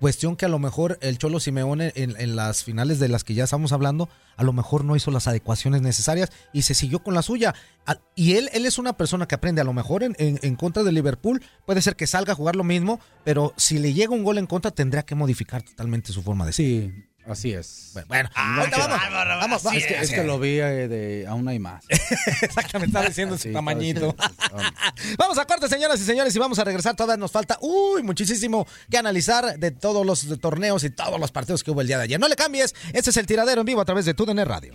Cuestión 0.00 0.34
que 0.34 0.46
a 0.46 0.48
lo 0.48 0.58
mejor 0.58 0.98
el 1.02 1.18
Cholo 1.18 1.40
Simeone 1.40 1.92
en, 1.94 2.14
en 2.18 2.34
las 2.34 2.64
finales 2.64 2.98
de 3.00 3.08
las 3.08 3.22
que 3.22 3.34
ya 3.34 3.44
estamos 3.44 3.70
hablando, 3.72 4.08
a 4.38 4.44
lo 4.44 4.54
mejor 4.54 4.82
no 4.82 4.96
hizo 4.96 5.10
las 5.10 5.28
adecuaciones 5.28 5.82
necesarias 5.82 6.30
y 6.54 6.62
se 6.62 6.72
siguió 6.72 7.02
con 7.02 7.12
la 7.12 7.20
suya. 7.20 7.54
Y 8.14 8.36
él, 8.36 8.48
él 8.54 8.64
es 8.64 8.78
una 8.78 8.94
persona 8.94 9.28
que 9.28 9.34
aprende, 9.34 9.60
a 9.60 9.64
lo 9.64 9.74
mejor 9.74 10.02
en, 10.02 10.16
en- 10.18 10.38
en 10.40 10.56
contra 10.56 10.84
de 10.84 10.92
Liverpool, 10.92 11.42
puede 11.66 11.82
ser 11.82 11.96
que 11.96 12.06
salga 12.06 12.32
a 12.32 12.36
jugar 12.36 12.56
lo 12.56 12.64
mismo, 12.64 12.98
pero 13.24 13.52
si 13.58 13.78
le 13.78 13.92
llega 13.92 14.14
un 14.14 14.24
gol 14.24 14.38
en 14.38 14.46
contra 14.46 14.70
tendrá 14.70 15.02
que 15.02 15.14
modificar 15.14 15.62
totalmente 15.62 16.12
su 16.14 16.22
forma 16.22 16.46
de 16.46 16.52
ser. 16.54 16.64
Sí, 16.64 17.04
así 17.26 17.52
es. 17.52 17.92
Bueno, 18.08 18.28
Ah, 18.34 18.56
ahorita 18.58 18.78
vamos, 18.78 18.98
bárbaro, 19.00 19.38
vamos, 19.38 19.66
así 19.66 19.76
es, 19.78 19.86
que, 19.86 20.00
es 20.00 20.10
que 20.10 20.24
lo 20.24 20.38
vi 20.38 20.60
eh, 20.60 20.88
de 20.88 21.26
aún 21.28 21.46
hay 21.48 21.58
más. 21.58 21.84
Exactamente, 22.42 22.86
estaba 22.86 23.06
diciendo 23.06 23.38
su 23.38 23.52
tamañito. 23.52 24.14
Vamos 25.18 25.38
a 25.38 25.44
corte, 25.46 25.68
señoras 25.68 26.00
y 26.00 26.04
señores, 26.04 26.34
y 26.34 26.38
vamos 26.38 26.58
a 26.58 26.64
regresar. 26.64 26.94
Todavía 26.94 27.16
nos 27.16 27.30
falta, 27.30 27.58
uy, 27.60 28.02
muchísimo 28.02 28.66
que 28.90 28.98
analizar 28.98 29.58
de 29.58 29.70
todos 29.70 30.04
los 30.04 30.40
torneos 30.40 30.84
y 30.84 30.90
todos 30.90 31.18
los 31.18 31.30
partidos 31.32 31.62
que 31.64 31.70
hubo 31.70 31.80
el 31.80 31.86
día 31.86 31.98
de 31.98 32.04
ayer. 32.04 32.20
No 32.20 32.28
le 32.28 32.36
cambies, 32.36 32.74
este 32.92 33.10
es 33.10 33.16
el 33.16 33.26
tiradero 33.26 33.60
en 33.60 33.66
vivo 33.66 33.80
a 33.80 33.84
través 33.84 34.04
de 34.04 34.14
TUDN 34.14 34.44
Radio. 34.44 34.74